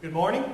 Good 0.00 0.12
morning. 0.12 0.44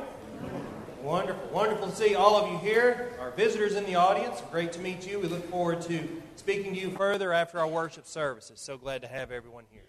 Wonderful, 1.02 1.46
wonderful 1.52 1.90
to 1.90 1.94
see 1.94 2.14
all 2.14 2.34
of 2.34 2.50
you 2.50 2.56
here, 2.56 3.12
our 3.20 3.30
visitors 3.30 3.74
in 3.74 3.84
the 3.84 3.94
audience. 3.94 4.42
Great 4.50 4.72
to 4.72 4.80
meet 4.80 5.06
you. 5.06 5.20
We 5.20 5.28
look 5.28 5.50
forward 5.50 5.82
to 5.82 6.08
speaking 6.36 6.72
to 6.72 6.80
you 6.80 6.90
further 6.92 7.30
after 7.30 7.58
our 7.58 7.68
worship 7.68 8.06
services. 8.06 8.58
So 8.58 8.78
glad 8.78 9.02
to 9.02 9.08
have 9.08 9.30
everyone 9.30 9.64
here. 9.70 9.82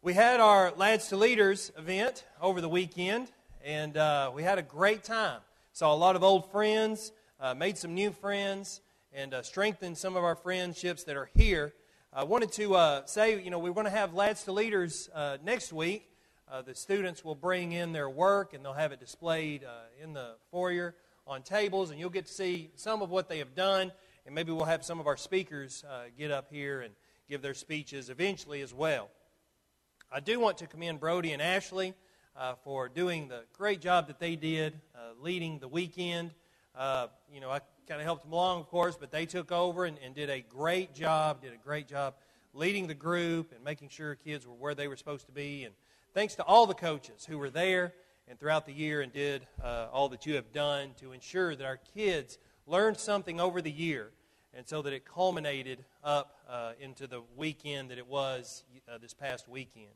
We 0.00 0.14
had 0.14 0.40
our 0.40 0.72
Lads 0.74 1.08
to 1.08 1.18
Leaders 1.18 1.70
event 1.76 2.24
over 2.40 2.62
the 2.62 2.68
weekend, 2.68 3.30
and 3.62 3.94
uh, 3.94 4.30
we 4.34 4.42
had 4.42 4.56
a 4.56 4.62
great 4.62 5.04
time. 5.04 5.40
Saw 5.74 5.92
a 5.92 5.94
lot 5.94 6.16
of 6.16 6.22
old 6.22 6.50
friends, 6.50 7.12
uh, 7.38 7.52
made 7.52 7.76
some 7.76 7.92
new 7.92 8.10
friends, 8.10 8.80
and 9.12 9.34
uh, 9.34 9.42
strengthened 9.42 9.98
some 9.98 10.16
of 10.16 10.24
our 10.24 10.34
friendships 10.34 11.04
that 11.04 11.16
are 11.18 11.28
here. 11.34 11.74
I 12.10 12.24
wanted 12.24 12.52
to 12.52 12.74
uh, 12.74 13.04
say, 13.04 13.42
you 13.42 13.50
know, 13.50 13.58
we're 13.58 13.74
going 13.74 13.84
to 13.84 13.90
have 13.90 14.14
Lads 14.14 14.44
to 14.44 14.52
Leaders 14.52 15.10
uh, 15.14 15.36
next 15.44 15.74
week. 15.74 16.08
Uh, 16.54 16.62
the 16.62 16.72
students 16.72 17.24
will 17.24 17.34
bring 17.34 17.72
in 17.72 17.90
their 17.90 18.08
work 18.08 18.54
and 18.54 18.64
they'll 18.64 18.72
have 18.72 18.92
it 18.92 19.00
displayed 19.00 19.64
uh, 19.64 19.70
in 20.00 20.12
the 20.12 20.36
foyer 20.52 20.94
on 21.26 21.42
tables, 21.42 21.90
and 21.90 21.98
you'll 21.98 22.08
get 22.08 22.26
to 22.26 22.32
see 22.32 22.70
some 22.76 23.02
of 23.02 23.10
what 23.10 23.28
they 23.28 23.38
have 23.38 23.56
done. 23.56 23.90
And 24.24 24.36
maybe 24.36 24.52
we'll 24.52 24.64
have 24.64 24.84
some 24.84 25.00
of 25.00 25.08
our 25.08 25.16
speakers 25.16 25.82
uh, 25.90 26.04
get 26.16 26.30
up 26.30 26.52
here 26.52 26.82
and 26.82 26.94
give 27.28 27.42
their 27.42 27.54
speeches 27.54 28.08
eventually 28.08 28.60
as 28.60 28.72
well. 28.72 29.10
I 30.12 30.20
do 30.20 30.38
want 30.38 30.58
to 30.58 30.68
commend 30.68 31.00
Brody 31.00 31.32
and 31.32 31.42
Ashley 31.42 31.92
uh, 32.36 32.54
for 32.62 32.88
doing 32.88 33.26
the 33.26 33.42
great 33.58 33.80
job 33.80 34.06
that 34.06 34.20
they 34.20 34.36
did 34.36 34.74
uh, 34.94 35.20
leading 35.20 35.58
the 35.58 35.66
weekend. 35.66 36.30
Uh, 36.76 37.08
you 37.32 37.40
know, 37.40 37.50
I 37.50 37.62
kind 37.88 38.00
of 38.00 38.04
helped 38.04 38.22
them 38.22 38.32
along, 38.32 38.60
of 38.60 38.68
course, 38.68 38.96
but 38.96 39.10
they 39.10 39.26
took 39.26 39.50
over 39.50 39.86
and, 39.86 39.98
and 40.04 40.14
did 40.14 40.30
a 40.30 40.40
great 40.40 40.94
job, 40.94 41.42
did 41.42 41.52
a 41.52 41.64
great 41.64 41.88
job 41.88 42.14
leading 42.52 42.86
the 42.86 42.94
group 42.94 43.50
and 43.52 43.64
making 43.64 43.88
sure 43.88 44.14
kids 44.14 44.46
were 44.46 44.54
where 44.54 44.76
they 44.76 44.86
were 44.86 44.96
supposed 44.96 45.26
to 45.26 45.32
be 45.32 45.64
and 45.64 45.74
Thanks 46.14 46.36
to 46.36 46.44
all 46.44 46.66
the 46.66 46.74
coaches 46.74 47.26
who 47.28 47.38
were 47.38 47.50
there 47.50 47.92
and 48.28 48.38
throughout 48.38 48.66
the 48.66 48.72
year 48.72 49.00
and 49.00 49.12
did 49.12 49.48
uh, 49.60 49.88
all 49.92 50.08
that 50.10 50.26
you 50.26 50.36
have 50.36 50.52
done 50.52 50.90
to 51.00 51.10
ensure 51.10 51.56
that 51.56 51.64
our 51.64 51.80
kids 51.92 52.38
learned 52.68 52.98
something 52.98 53.40
over 53.40 53.60
the 53.60 53.70
year 53.70 54.12
and 54.56 54.64
so 54.64 54.80
that 54.82 54.92
it 54.92 55.04
culminated 55.04 55.84
up 56.04 56.38
uh, 56.48 56.74
into 56.80 57.08
the 57.08 57.22
weekend 57.36 57.90
that 57.90 57.98
it 57.98 58.06
was 58.06 58.62
uh, 58.88 58.96
this 58.98 59.12
past 59.12 59.48
weekend. 59.48 59.90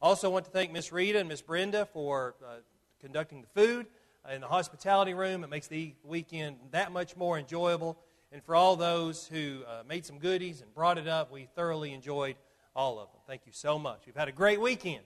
Also, 0.00 0.30
want 0.30 0.44
to 0.44 0.50
thank 0.52 0.70
Miss 0.70 0.92
Rita 0.92 1.18
and 1.18 1.28
Miss 1.28 1.42
Brenda 1.42 1.88
for 1.92 2.36
uh, 2.46 2.58
conducting 3.00 3.42
the 3.42 3.48
food 3.48 3.86
in 4.32 4.42
the 4.42 4.46
hospitality 4.46 5.12
room. 5.12 5.42
It 5.42 5.50
makes 5.50 5.66
the 5.66 5.92
weekend 6.04 6.58
that 6.70 6.92
much 6.92 7.16
more 7.16 7.36
enjoyable. 7.36 7.98
And 8.30 8.44
for 8.44 8.54
all 8.54 8.76
those 8.76 9.26
who 9.26 9.62
uh, 9.66 9.82
made 9.88 10.06
some 10.06 10.20
goodies 10.20 10.60
and 10.60 10.72
brought 10.72 10.98
it 10.98 11.08
up, 11.08 11.32
we 11.32 11.48
thoroughly 11.56 11.92
enjoyed 11.92 12.36
all 12.76 13.00
of 13.00 13.10
them. 13.10 13.20
Thank 13.26 13.42
you 13.44 13.52
so 13.52 13.76
much. 13.76 14.02
We've 14.06 14.14
had 14.14 14.28
a 14.28 14.32
great 14.32 14.60
weekend. 14.60 15.02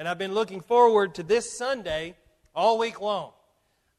And 0.00 0.08
I've 0.08 0.16
been 0.16 0.32
looking 0.32 0.62
forward 0.62 1.16
to 1.16 1.22
this 1.22 1.58
Sunday 1.58 2.16
all 2.54 2.78
week 2.78 3.02
long. 3.02 3.32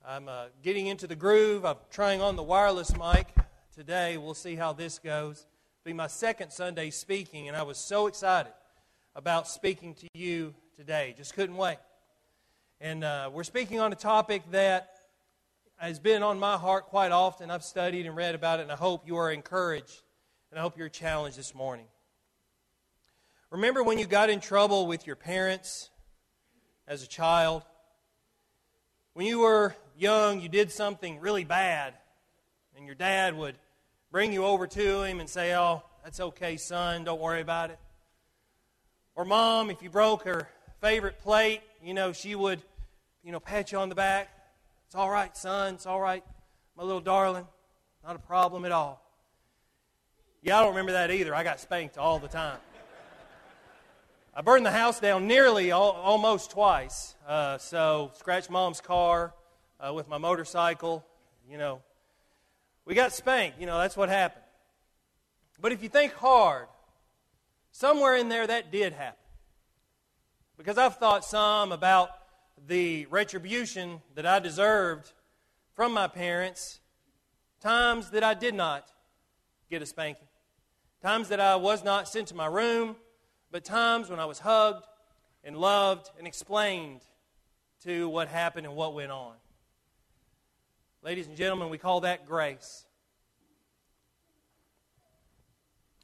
I'm 0.04 0.28
uh, 0.28 0.46
getting 0.64 0.88
into 0.88 1.06
the 1.06 1.16
groove. 1.16 1.64
I'm 1.64 1.76
trying 1.92 2.24
on 2.24 2.36
the 2.36 2.42
wireless 2.42 2.98
mic 2.98 3.28
today. 3.76 4.18
We'll 4.18 4.34
see 4.34 4.56
how 4.56 4.74
this 4.74 4.98
goes. 4.98 5.46
It'll 5.86 5.92
be 5.92 5.94
my 5.94 6.08
second 6.08 6.50
Sunday 6.50 6.90
speaking, 6.90 7.50
and 7.50 7.56
I 7.56 7.62
was 7.62 7.78
so 7.78 8.08
excited 8.08 8.52
about 9.16 9.48
speaking 9.48 9.94
to 9.94 10.08
you 10.16 10.56
today. 10.76 11.14
Just 11.16 11.36
couldn't 11.36 11.56
wait. 11.56 11.78
And 12.80 13.04
uh, 13.04 13.30
we're 13.32 13.44
speaking 13.44 13.80
on 13.80 13.92
a 13.92 13.96
topic 13.96 14.42
that 14.54 14.96
has 15.76 16.00
been 16.00 16.24
on 16.24 16.40
my 16.40 16.58
heart 16.58 16.86
quite 16.86 17.12
often. 17.12 17.52
I've 17.52 17.64
studied 17.64 18.08
and 18.08 18.16
read 18.16 18.34
about 18.34 18.60
it, 18.60 18.64
and 18.64 18.72
I 18.72 18.76
hope 18.76 19.06
you 19.06 19.18
are 19.18 19.32
encouraged 19.32 20.02
and 20.50 20.58
I 20.58 20.64
hope 20.64 20.80
you're 20.80 20.90
challenged 20.90 21.38
this 21.38 21.54
morning. 21.54 21.86
Remember 23.52 23.84
when 23.84 24.00
you 24.00 24.08
got 24.08 24.32
in 24.32 24.40
trouble 24.40 24.88
with 24.88 25.06
your 25.06 25.16
parents 25.16 25.91
as 26.92 27.04
a 27.04 27.08
child? 27.08 27.64
When 29.14 29.26
you 29.26 29.40
were 29.40 29.74
young, 29.98 30.42
you 30.42 30.50
did 30.50 30.74
something 30.74 31.22
really 31.22 31.46
bad, 31.46 31.94
and 32.76 32.86
your 32.86 32.96
dad 32.96 33.34
would 33.38 33.56
bring 34.12 34.34
you 34.34 34.44
over 34.44 34.68
to 34.68 35.04
him 35.04 35.22
and 35.22 35.30
say, 35.30 35.56
Oh, 35.56 35.84
that's 36.04 36.20
okay, 36.20 36.58
son, 36.58 37.06
don't 37.06 37.22
worry 37.22 37.40
about 37.40 37.70
it. 37.70 37.80
Or 39.16 39.24
mom, 39.24 39.70
if 39.70 39.82
you 39.82 39.90
broke 39.90 40.24
her 40.24 40.50
favorite 40.82 41.20
plate, 41.20 41.62
you 41.82 41.94
know, 41.94 42.12
she 42.12 42.36
would, 42.36 42.62
you 43.24 43.32
know, 43.32 43.40
pat 43.40 43.72
you 43.72 43.78
on 43.78 43.88
the 43.88 43.96
back. 43.96 44.30
It's 44.88 44.96
all 44.96 45.10
right, 45.10 45.36
son, 45.38 45.76
it's 45.76 45.86
all 45.86 46.02
right, 46.02 46.26
my 46.76 46.84
little 46.84 47.00
darling, 47.00 47.48
not 48.06 48.18
a 48.18 48.20
problem 48.20 48.66
at 48.66 48.74
all. 48.74 49.02
Yeah, 50.42 50.60
I 50.60 50.62
don't 50.62 50.72
remember 50.72 50.92
that 50.92 51.10
either. 51.10 51.34
I 51.34 51.46
got 51.46 51.62
spanked 51.62 51.98
all 51.98 52.20
the 52.20 52.28
time. 52.28 52.58
I 54.34 54.40
burned 54.40 54.66
the 54.66 54.72
house 54.72 55.02
down 55.02 55.28
nearly 55.28 55.72
all, 55.72 55.92
almost 55.92 56.52
twice. 56.52 57.16
Uh, 57.28 57.58
so, 57.58 58.12
scratched 58.16 58.50
mom's 58.50 58.80
car 58.80 59.34
uh, 59.78 59.94
with 59.94 60.08
my 60.08 60.18
motorcycle. 60.18 61.06
You 61.50 61.58
know, 61.58 61.82
we 62.86 62.96
got 62.96 63.12
spanked. 63.12 63.60
You 63.60 63.66
know, 63.66 63.78
that's 63.78 63.98
what 63.98 64.08
happened. 64.08 64.46
But 65.60 65.74
if 65.74 65.84
you 65.84 65.90
think 65.90 66.14
hard, 66.14 66.68
somewhere 67.72 68.16
in 68.16 68.30
there 68.30 68.48
that 68.48 68.72
did 68.72 68.94
happen. 68.94 69.18
Because 70.58 70.78
I've 70.78 70.96
thought 70.96 71.26
some 71.26 71.74
about 71.74 72.12
the 72.68 73.08
retribution 73.08 74.02
that 74.16 74.26
I 74.26 74.40
deserved 74.40 75.12
from 75.74 75.92
my 75.92 76.08
parents, 76.08 76.80
times 77.60 78.12
that 78.12 78.24
I 78.24 78.34
did 78.34 78.56
not 78.56 78.88
get 79.70 79.82
a 79.82 79.86
spanking, 79.86 80.28
times 81.02 81.28
that 81.28 81.42
I 81.42 81.58
was 81.58 81.84
not 81.84 82.08
sent 82.08 82.30
to 82.30 82.36
my 82.36 82.46
room 82.46 82.96
but 83.52 83.66
times 83.66 84.10
when 84.10 84.20
I 84.20 84.26
was 84.26 84.40
hugged 84.40 84.86
and 85.44 85.58
loved 85.58 86.10
and 86.18 86.26
explained 86.26 87.02
to 87.84 88.08
what 88.10 88.28
happened 88.28 88.66
and 88.66 88.76
what 88.76 88.94
went 88.94 89.12
on. 89.12 89.34
Ladies 91.04 91.28
and 91.28 91.36
gentlemen, 91.36 91.70
we 91.70 91.78
call 91.78 92.02
that 92.02 92.26
grace. 92.26 92.86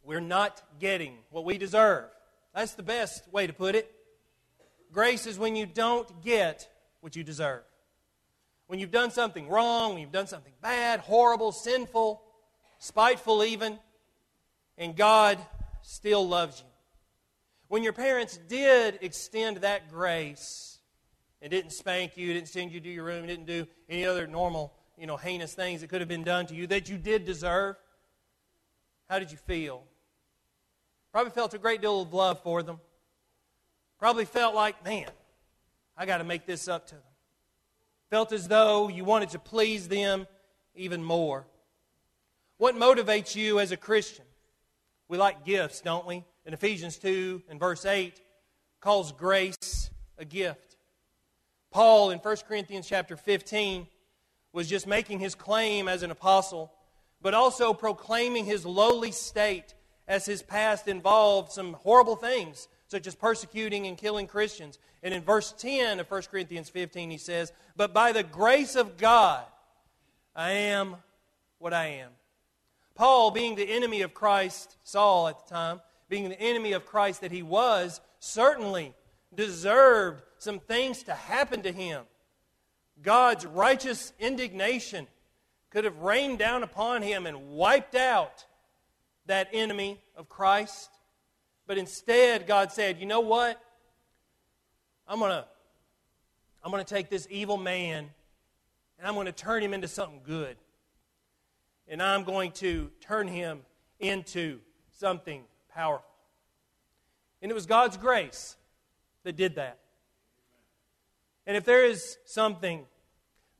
We're 0.03 0.19
not 0.19 0.61
getting 0.79 1.17
what 1.29 1.45
we 1.45 1.57
deserve. 1.57 2.05
That's 2.53 2.73
the 2.73 2.83
best 2.83 3.31
way 3.31 3.45
to 3.45 3.53
put 3.53 3.75
it. 3.75 3.91
Grace 4.91 5.27
is 5.27 5.37
when 5.37 5.55
you 5.55 5.65
don't 5.65 6.23
get 6.23 6.67
what 7.01 7.15
you 7.15 7.23
deserve. 7.23 7.63
When 8.67 8.79
you've 8.79 8.91
done 8.91 9.11
something 9.11 9.47
wrong, 9.47 9.93
when 9.93 10.01
you've 10.01 10.11
done 10.11 10.27
something 10.27 10.53
bad, 10.61 11.01
horrible, 11.01 11.51
sinful, 11.51 12.21
spiteful, 12.79 13.43
even, 13.43 13.77
and 14.77 14.95
God 14.95 15.37
still 15.81 16.27
loves 16.27 16.61
you. 16.61 16.66
When 17.67 17.83
your 17.83 17.93
parents 17.93 18.37
did 18.47 18.99
extend 19.01 19.57
that 19.57 19.89
grace 19.89 20.79
and 21.41 21.51
didn't 21.51 21.71
spank 21.71 22.15
you, 22.15 22.33
didn't 22.33 22.47
send 22.47 22.71
you 22.71 22.79
to 22.79 22.89
your 22.89 23.03
room, 23.03 23.27
didn't 23.27 23.45
do 23.45 23.67
any 23.89 24.05
other 24.05 24.25
normal, 24.25 24.73
you 24.97 25.05
know, 25.05 25.17
heinous 25.17 25.53
things 25.53 25.81
that 25.81 25.89
could 25.89 25.99
have 25.99 26.07
been 26.07 26.23
done 26.23 26.45
to 26.47 26.55
you 26.55 26.67
that 26.67 26.87
you 26.87 26.97
did 26.97 27.25
deserve, 27.25 27.75
how 29.09 29.19
did 29.19 29.31
you 29.31 29.37
feel? 29.37 29.83
Probably 31.11 31.31
felt 31.31 31.53
a 31.53 31.57
great 31.57 31.81
deal 31.81 32.01
of 32.01 32.13
love 32.13 32.41
for 32.41 32.63
them. 32.63 32.79
Probably 33.99 34.25
felt 34.25 34.55
like, 34.55 34.83
man, 34.85 35.09
I 35.97 36.05
got 36.05 36.19
to 36.19 36.23
make 36.23 36.45
this 36.45 36.67
up 36.67 36.87
to 36.87 36.95
them. 36.95 37.03
Felt 38.09 38.31
as 38.31 38.47
though 38.47 38.87
you 38.87 39.03
wanted 39.03 39.29
to 39.29 39.39
please 39.39 39.87
them 39.87 40.27
even 40.75 41.03
more. 41.03 41.45
What 42.57 42.75
motivates 42.75 43.35
you 43.35 43.59
as 43.59 43.71
a 43.71 43.77
Christian? 43.77 44.25
We 45.09 45.17
like 45.17 45.45
gifts, 45.45 45.81
don't 45.81 46.05
we? 46.05 46.23
In 46.47 46.53
Ephesians 46.53 46.95
2 46.97 47.43
and 47.49 47.59
verse 47.59 47.85
8 47.85 48.21
calls 48.79 49.11
grace 49.11 49.91
a 50.17 50.23
gift. 50.23 50.77
Paul 51.71 52.09
in 52.11 52.19
1 52.19 52.37
Corinthians 52.47 52.87
chapter 52.87 53.17
15 53.17 53.85
was 54.53 54.69
just 54.69 54.87
making 54.87 55.19
his 55.19 55.35
claim 55.35 55.89
as 55.89 56.03
an 56.03 56.09
apostle, 56.09 56.71
but 57.21 57.33
also 57.33 57.73
proclaiming 57.73 58.45
his 58.45 58.65
lowly 58.65 59.11
state 59.11 59.75
as 60.07 60.25
his 60.25 60.41
past 60.41 60.87
involved 60.87 61.51
some 61.51 61.73
horrible 61.73 62.15
things, 62.15 62.69
such 62.87 63.07
as 63.07 63.13
persecuting 63.13 63.85
and 63.85 63.97
killing 63.97 64.25
Christians. 64.25 64.79
And 65.03 65.13
in 65.13 65.23
verse 65.23 65.53
10 65.57 65.99
of 65.99 66.09
1 66.09 66.21
Corinthians 66.31 66.69
15, 66.69 67.11
he 67.11 67.17
says, 67.17 67.51
But 67.75 67.93
by 67.93 68.13
the 68.13 68.23
grace 68.23 68.77
of 68.77 68.95
God, 68.95 69.43
I 70.33 70.51
am 70.51 70.95
what 71.59 71.73
I 71.73 71.87
am. 71.87 72.11
Paul, 72.95 73.31
being 73.31 73.55
the 73.55 73.69
enemy 73.69 74.01
of 74.01 74.13
Christ, 74.13 74.77
Saul 74.83 75.27
at 75.27 75.45
the 75.45 75.53
time, 75.53 75.81
being 76.09 76.29
the 76.29 76.39
enemy 76.39 76.73
of 76.73 76.85
Christ 76.85 77.21
that 77.21 77.31
he 77.31 77.43
was, 77.43 78.01
certainly 78.19 78.93
deserved 79.33 80.21
some 80.37 80.59
things 80.59 81.03
to 81.03 81.13
happen 81.13 81.61
to 81.63 81.71
him. 81.71 82.03
God's 83.01 83.45
righteous 83.45 84.13
indignation 84.19 85.07
could 85.69 85.83
have 85.83 85.97
rained 85.99 86.39
down 86.39 86.63
upon 86.63 87.01
him 87.01 87.25
and 87.25 87.49
wiped 87.49 87.95
out 87.95 88.45
that 89.25 89.49
enemy 89.53 89.99
of 90.15 90.29
Christ. 90.29 90.89
But 91.67 91.77
instead, 91.77 92.47
God 92.47 92.71
said, 92.71 92.99
You 92.99 93.05
know 93.05 93.19
what? 93.19 93.61
I'm 95.07 95.19
going 95.19 95.31
to 95.31 95.45
I'm 96.63 96.71
going 96.71 96.83
to 96.83 96.93
take 96.93 97.09
this 97.09 97.27
evil 97.29 97.57
man 97.57 98.09
and 98.97 99.07
I'm 99.07 99.13
going 99.13 99.27
to 99.27 99.31
turn 99.31 99.61
him 99.61 99.73
into 99.73 99.87
something 99.87 100.21
good. 100.25 100.57
And 101.87 102.01
I'm 102.01 102.23
going 102.23 102.51
to 102.53 102.89
turn 102.99 103.27
him 103.27 103.61
into 103.99 104.59
something 104.91 105.43
powerful. 105.77 106.09
And 107.39 107.51
it 107.51 107.53
was 107.53 107.67
God's 107.67 107.97
grace 107.97 108.57
that 109.23 109.35
did 109.35 109.55
that. 109.55 109.77
And 111.45 111.55
if 111.55 111.65
there 111.65 111.85
is 111.85 112.17
something 112.25 112.87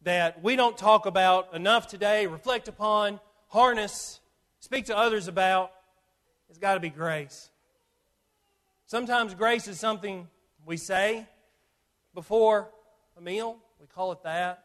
that 0.02 0.44
we 0.44 0.56
don't 0.56 0.76
talk 0.76 1.06
about 1.06 1.54
enough 1.54 1.86
today, 1.86 2.26
reflect 2.26 2.68
upon, 2.68 3.20
harness, 3.50 4.20
speak 4.62 4.86
to 4.86 4.98
others 4.98 5.28
about, 5.28 5.72
it's 6.50 6.58
got 6.58 6.74
to 6.74 6.80
be 6.80 6.90
grace. 6.90 7.52
Sometimes 8.88 9.36
grace 9.36 9.68
is 9.68 9.80
something 9.80 10.28
we 10.66 10.78
say 10.78 11.28
before 12.16 12.68
a 13.16 13.22
meal, 13.22 13.58
we 13.80 13.86
call 13.86 14.12
it 14.12 14.24
that. 14.24 14.64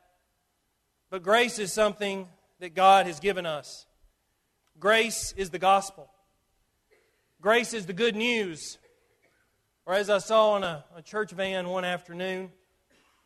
But 1.11 1.23
grace 1.23 1.59
is 1.59 1.71
something 1.71 2.29
that 2.61 2.75
God 2.75 3.05
has 3.05 3.21
given 3.21 3.45
us. 3.45 3.85
Grace 4.81 5.35
is 5.37 5.51
the 5.51 5.59
gospel. 5.59 6.09
Grace 7.43 7.75
is 7.75 7.87
the 7.87 7.93
good 7.93 8.15
news. 8.15 8.79
Or 9.85 9.95
as 9.95 10.09
I 10.09 10.19
saw 10.19 10.57
in 10.59 10.63
a, 10.63 10.85
a 10.95 11.03
church 11.03 11.33
van 11.33 11.69
one 11.69 11.85
afternoon, 11.85 12.53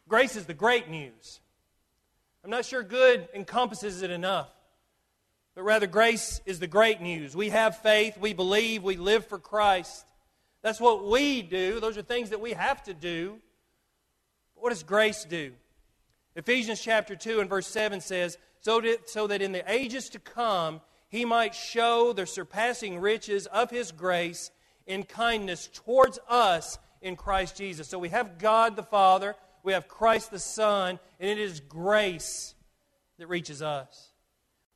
grace 0.08 0.36
is 0.36 0.46
the 0.46 0.54
great 0.54 0.88
news. 0.88 1.40
I'm 2.42 2.48
not 2.48 2.64
sure 2.64 2.82
good 2.82 3.28
encompasses 3.34 4.00
it 4.00 4.10
enough, 4.10 4.48
but 5.54 5.64
rather 5.64 5.86
grace 5.86 6.40
is 6.46 6.58
the 6.60 6.66
great 6.66 7.02
news. 7.02 7.36
We 7.36 7.50
have 7.50 7.76
faith, 7.82 8.16
we 8.16 8.32
believe, 8.32 8.82
we 8.82 8.96
live 8.96 9.26
for 9.26 9.38
Christ. 9.38 10.06
That's 10.62 10.80
what 10.80 11.06
we 11.06 11.42
do. 11.42 11.78
Those 11.78 11.98
are 11.98 12.02
things 12.02 12.30
that 12.30 12.40
we 12.40 12.54
have 12.54 12.82
to 12.84 12.94
do. 12.94 13.38
But 14.54 14.62
what 14.62 14.70
does 14.70 14.82
grace 14.82 15.26
do? 15.26 15.52
Ephesians 16.34 16.80
chapter 16.80 17.16
2 17.16 17.40
and 17.40 17.50
verse 17.50 17.66
7 17.66 18.00
says, 18.00 18.38
so 18.62 18.80
that, 18.80 19.10
so 19.10 19.26
that 19.26 19.42
in 19.42 19.52
the 19.52 19.70
ages 19.70 20.08
to 20.08 20.18
come 20.18 20.80
he 21.08 21.25
might 21.25 21.55
show 21.55 22.12
the 22.12 22.26
surpassing 22.26 22.99
riches 22.99 23.47
of 23.47 23.70
his 23.70 23.93
grace 23.93 24.50
in 24.87 25.03
kindness 25.03 25.69
towards 25.73 26.19
us 26.29 26.79
in 27.00 27.17
Christ 27.17 27.56
Jesus. 27.56 27.88
So 27.88 27.99
we 27.99 28.08
have 28.08 28.38
God 28.38 28.76
the 28.76 28.82
Father, 28.82 29.37
we 29.62 29.73
have 29.73 29.88
Christ 29.88 30.31
the 30.31 30.38
Son, 30.38 30.99
and 31.20 31.31
it 31.31 31.38
is 31.38 31.61
grace 31.61 32.55
that 33.19 33.29
reaches 33.29 33.62
us. 33.62 34.12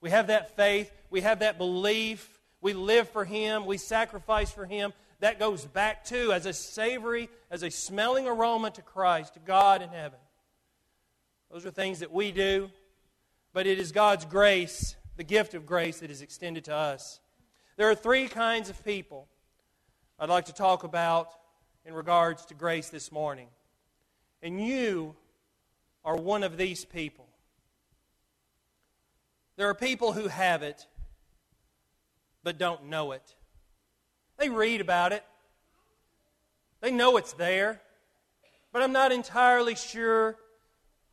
We 0.00 0.10
have 0.10 0.28
that 0.28 0.56
faith, 0.56 0.90
we 1.10 1.20
have 1.20 1.40
that 1.40 1.58
belief, 1.58 2.40
we 2.60 2.72
live 2.72 3.08
for 3.08 3.24
Him, 3.24 3.66
we 3.66 3.76
sacrifice 3.76 4.50
for 4.50 4.66
Him. 4.66 4.92
That 5.20 5.38
goes 5.38 5.66
back 5.66 6.04
to 6.06 6.32
as 6.32 6.46
a 6.46 6.52
savory, 6.52 7.28
as 7.50 7.62
a 7.62 7.70
smelling 7.70 8.26
aroma 8.26 8.70
to 8.70 8.82
Christ, 8.82 9.34
to 9.34 9.40
God 9.40 9.82
in 9.82 9.90
heaven. 9.90 10.18
Those 11.50 11.66
are 11.66 11.70
things 11.70 12.00
that 12.00 12.12
we 12.12 12.32
do, 12.32 12.70
but 13.52 13.66
it 13.66 13.78
is 13.78 13.92
God's 13.92 14.24
grace, 14.24 14.96
the 15.20 15.24
gift 15.24 15.52
of 15.52 15.66
grace, 15.66 16.00
that 16.00 16.10
is 16.10 16.22
extended 16.22 16.64
to 16.64 16.74
us. 16.74 17.20
There 17.76 17.90
are 17.90 17.94
three 17.94 18.26
kinds 18.26 18.70
of 18.70 18.82
people 18.86 19.28
I'd 20.18 20.30
like 20.30 20.46
to 20.46 20.54
talk 20.54 20.82
about 20.82 21.28
in 21.84 21.92
regards 21.92 22.46
to 22.46 22.54
grace 22.54 22.88
this 22.88 23.12
morning. 23.12 23.48
And 24.42 24.66
you 24.66 25.14
are 26.06 26.16
one 26.16 26.42
of 26.42 26.56
these 26.56 26.86
people. 26.86 27.28
There 29.56 29.68
are 29.68 29.74
people 29.74 30.14
who 30.14 30.28
have 30.28 30.62
it, 30.62 30.86
but 32.42 32.56
don't 32.56 32.86
know 32.86 33.12
it. 33.12 33.34
They 34.38 34.48
read 34.48 34.80
about 34.80 35.12
it, 35.12 35.22
they 36.80 36.90
know 36.90 37.18
it's 37.18 37.34
there, 37.34 37.82
but 38.72 38.80
I'm 38.80 38.92
not 38.92 39.12
entirely 39.12 39.74
sure 39.74 40.38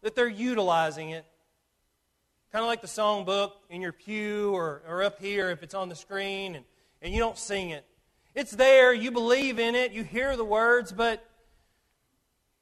that 0.01 0.15
they're 0.15 0.29
utilizing 0.29 1.09
it. 1.09 1.25
Kind 2.57 2.65
of 2.65 2.69
like 2.69 2.81
the 2.81 2.87
songbook 2.87 3.51
in 3.69 3.83
your 3.83 3.91
pew 3.91 4.51
or, 4.51 4.81
or 4.87 5.03
up 5.03 5.19
here 5.19 5.51
if 5.51 5.61
it's 5.61 5.75
on 5.75 5.89
the 5.89 5.95
screen 5.95 6.55
and, 6.55 6.65
and 7.03 7.13
you 7.13 7.19
don't 7.19 7.37
sing 7.37 7.69
it. 7.69 7.85
It's 8.33 8.49
there, 8.49 8.91
you 8.95 9.11
believe 9.11 9.59
in 9.59 9.75
it, 9.75 9.91
you 9.91 10.03
hear 10.03 10.35
the 10.35 10.43
words, 10.43 10.91
but 10.91 11.23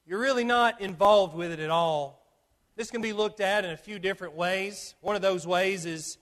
you're 0.06 0.20
really 0.20 0.44
not 0.44 0.82
involved 0.82 1.34
with 1.34 1.50
it 1.50 1.62
at 1.62 1.70
all. 1.70 2.28
This 2.76 2.92
can 2.92 3.02
be 3.02 3.14
looked 3.14 3.40
at 3.40 3.64
in 3.64 3.72
a 3.72 3.78
few 3.78 3.98
different 3.98 4.36
ways. 4.36 4.96
One 5.00 5.16
of 5.16 5.22
those 5.22 5.48
ways 5.48 5.86
is 5.86 6.18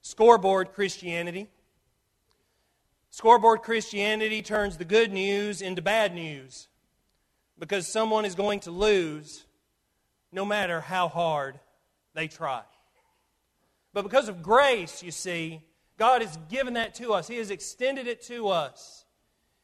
scoreboard 0.00 0.72
Christianity. 0.72 1.48
Scoreboard 3.10 3.62
Christianity 3.62 4.42
turns 4.42 4.78
the 4.78 4.84
good 4.84 5.12
news 5.12 5.62
into 5.62 5.80
bad 5.80 6.12
news 6.12 6.66
because 7.56 7.86
someone 7.86 8.24
is 8.24 8.34
going 8.34 8.58
to 8.58 8.72
lose 8.72 9.44
no 10.32 10.44
matter 10.44 10.80
how 10.80 11.06
hard 11.06 11.60
they 12.14 12.26
try. 12.26 12.62
But 13.92 14.02
because 14.04 14.28
of 14.28 14.42
grace, 14.42 15.02
you 15.02 15.10
see, 15.10 15.62
God 15.98 16.22
has 16.22 16.38
given 16.48 16.74
that 16.74 16.94
to 16.96 17.12
us, 17.12 17.28
He 17.28 17.36
has 17.36 17.50
extended 17.50 18.06
it 18.06 18.22
to 18.22 18.48
us. 18.48 19.04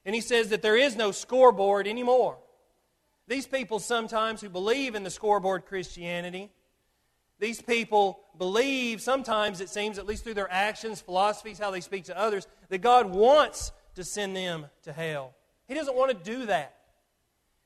And 0.04 0.14
He 0.14 0.20
says 0.20 0.50
that 0.50 0.62
there 0.62 0.76
is 0.76 0.96
no 0.96 1.10
scoreboard 1.10 1.86
anymore. 1.86 2.38
These 3.26 3.46
people, 3.46 3.78
sometimes 3.78 4.40
who 4.40 4.48
believe 4.48 4.94
in 4.94 5.02
the 5.02 5.10
scoreboard 5.10 5.66
Christianity, 5.66 6.50
these 7.38 7.60
people 7.60 8.20
believe, 8.36 9.00
sometimes 9.00 9.60
it 9.60 9.68
seems, 9.68 9.98
at 9.98 10.06
least 10.06 10.24
through 10.24 10.34
their 10.34 10.50
actions, 10.50 11.00
philosophies, 11.00 11.58
how 11.58 11.70
they 11.70 11.80
speak 11.80 12.04
to 12.04 12.18
others, 12.18 12.46
that 12.68 12.78
God 12.78 13.10
wants 13.10 13.72
to 13.94 14.04
send 14.04 14.34
them 14.34 14.66
to 14.82 14.92
hell. 14.92 15.34
He 15.66 15.74
doesn't 15.74 15.96
want 15.96 16.10
to 16.10 16.30
do 16.30 16.46
that. 16.46 16.74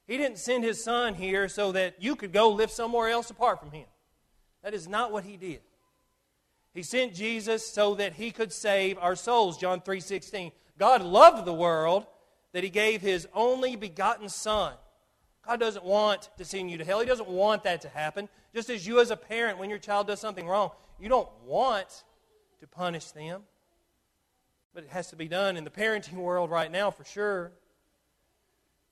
He 0.06 0.18
didn't 0.18 0.38
send 0.38 0.64
His 0.64 0.82
Son 0.82 1.14
here 1.14 1.48
so 1.48 1.72
that 1.72 2.02
you 2.02 2.16
could 2.16 2.32
go 2.32 2.50
live 2.50 2.70
somewhere 2.70 3.08
else 3.08 3.30
apart 3.30 3.60
from 3.60 3.70
Him. 3.70 3.86
That 4.62 4.74
is 4.74 4.88
not 4.88 5.12
what 5.12 5.24
He 5.24 5.36
did. 5.36 5.60
He 6.74 6.82
sent 6.82 7.14
Jesus 7.14 7.66
so 7.66 7.94
that 7.96 8.14
he 8.14 8.30
could 8.30 8.52
save 8.52 8.98
our 8.98 9.14
souls. 9.14 9.58
John 9.58 9.80
3:16. 9.80 10.52
God 10.78 11.02
loved 11.02 11.44
the 11.44 11.52
world 11.52 12.06
that 12.52 12.64
he 12.64 12.70
gave 12.70 13.02
his 13.02 13.28
only 13.34 13.76
begotten 13.76 14.28
son. 14.28 14.74
God 15.42 15.60
doesn't 15.60 15.84
want 15.84 16.30
to 16.38 16.44
send 16.44 16.70
you 16.70 16.78
to 16.78 16.84
hell. 16.84 17.00
He 17.00 17.06
doesn't 17.06 17.28
want 17.28 17.64
that 17.64 17.82
to 17.82 17.88
happen. 17.88 18.28
Just 18.54 18.70
as 18.70 18.86
you 18.86 19.00
as 19.00 19.10
a 19.10 19.16
parent 19.16 19.58
when 19.58 19.70
your 19.70 19.78
child 19.78 20.06
does 20.06 20.20
something 20.20 20.46
wrong, 20.46 20.70
you 21.00 21.08
don't 21.08 21.28
want 21.44 22.04
to 22.60 22.66
punish 22.66 23.10
them. 23.10 23.42
But 24.72 24.84
it 24.84 24.90
has 24.90 25.10
to 25.10 25.16
be 25.16 25.28
done 25.28 25.56
in 25.56 25.64
the 25.64 25.70
parenting 25.70 26.14
world 26.14 26.50
right 26.50 26.70
now 26.70 26.90
for 26.90 27.04
sure. 27.04 27.52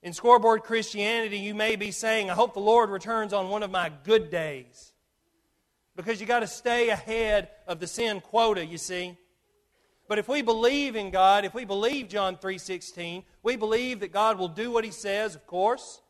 In 0.02 0.12
scoreboard 0.12 0.62
Christianity, 0.62 1.38
you 1.38 1.54
may 1.54 1.76
be 1.76 1.90
saying, 1.90 2.30
I 2.30 2.34
hope 2.34 2.54
the 2.54 2.60
Lord 2.60 2.90
returns 2.90 3.32
on 3.32 3.48
one 3.48 3.62
of 3.62 3.70
my 3.70 3.90
good 4.04 4.30
days 4.30 4.89
because 5.96 6.20
you 6.20 6.26
got 6.26 6.40
to 6.40 6.46
stay 6.46 6.88
ahead 6.88 7.48
of 7.66 7.80
the 7.80 7.86
sin 7.86 8.20
quota, 8.20 8.64
you 8.64 8.78
see. 8.78 9.16
But 10.08 10.18
if 10.18 10.28
we 10.28 10.42
believe 10.42 10.96
in 10.96 11.10
God, 11.10 11.44
if 11.44 11.54
we 11.54 11.64
believe 11.64 12.08
John 12.08 12.36
3:16, 12.36 13.24
we 13.42 13.56
believe 13.56 14.00
that 14.00 14.12
God 14.12 14.38
will 14.38 14.48
do 14.48 14.70
what 14.70 14.84
he 14.84 14.90
says, 14.90 15.34
of 15.34 15.46
course. 15.46 16.00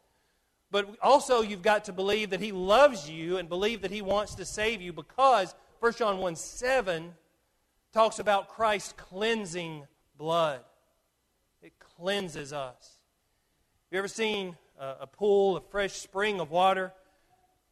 But 0.71 0.97
also 1.03 1.43
you've 1.43 1.63
got 1.63 1.85
to 1.85 1.93
believe 1.93 2.31
that 2.31 2.41
he 2.41 2.53
loves 2.53 3.11
you 3.11 3.37
and 3.37 3.49
believe 3.49 3.83
that 3.83 3.91
he 3.91 4.03
wants 4.03 4.37
to 4.37 4.45
save 4.45 4.81
you 4.81 4.93
because 4.93 5.55
1 5.81 5.93
John 5.95 6.19
1 6.19 6.37
7 6.37 7.13
talks 7.93 8.19
about 8.19 8.49
Christ's 8.49 8.95
cleansing 8.97 9.87
blood. 10.17 10.61
It 11.61 11.73
cleanses 11.79 12.53
us. 12.53 12.99
Have 13.91 13.93
you 13.93 13.99
ever 13.99 14.09
seen 14.09 14.57
a, 14.79 14.97
a 15.01 15.07
pool, 15.07 15.57
a 15.57 15.61
fresh 15.61 15.93
spring 15.93 16.41
of 16.41 16.51
water? 16.51 16.93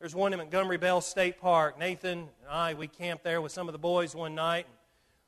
There's 0.00 0.14
one 0.14 0.32
in 0.32 0.38
Montgomery 0.38 0.76
Bell 0.76 1.00
State 1.00 1.40
Park. 1.40 1.76
Nathan 1.76 2.18
and 2.18 2.28
I, 2.48 2.74
we 2.74 2.86
camped 2.86 3.24
there 3.24 3.40
with 3.40 3.50
some 3.50 3.68
of 3.68 3.72
the 3.72 3.80
boys 3.80 4.14
one 4.14 4.36
night. 4.36 4.68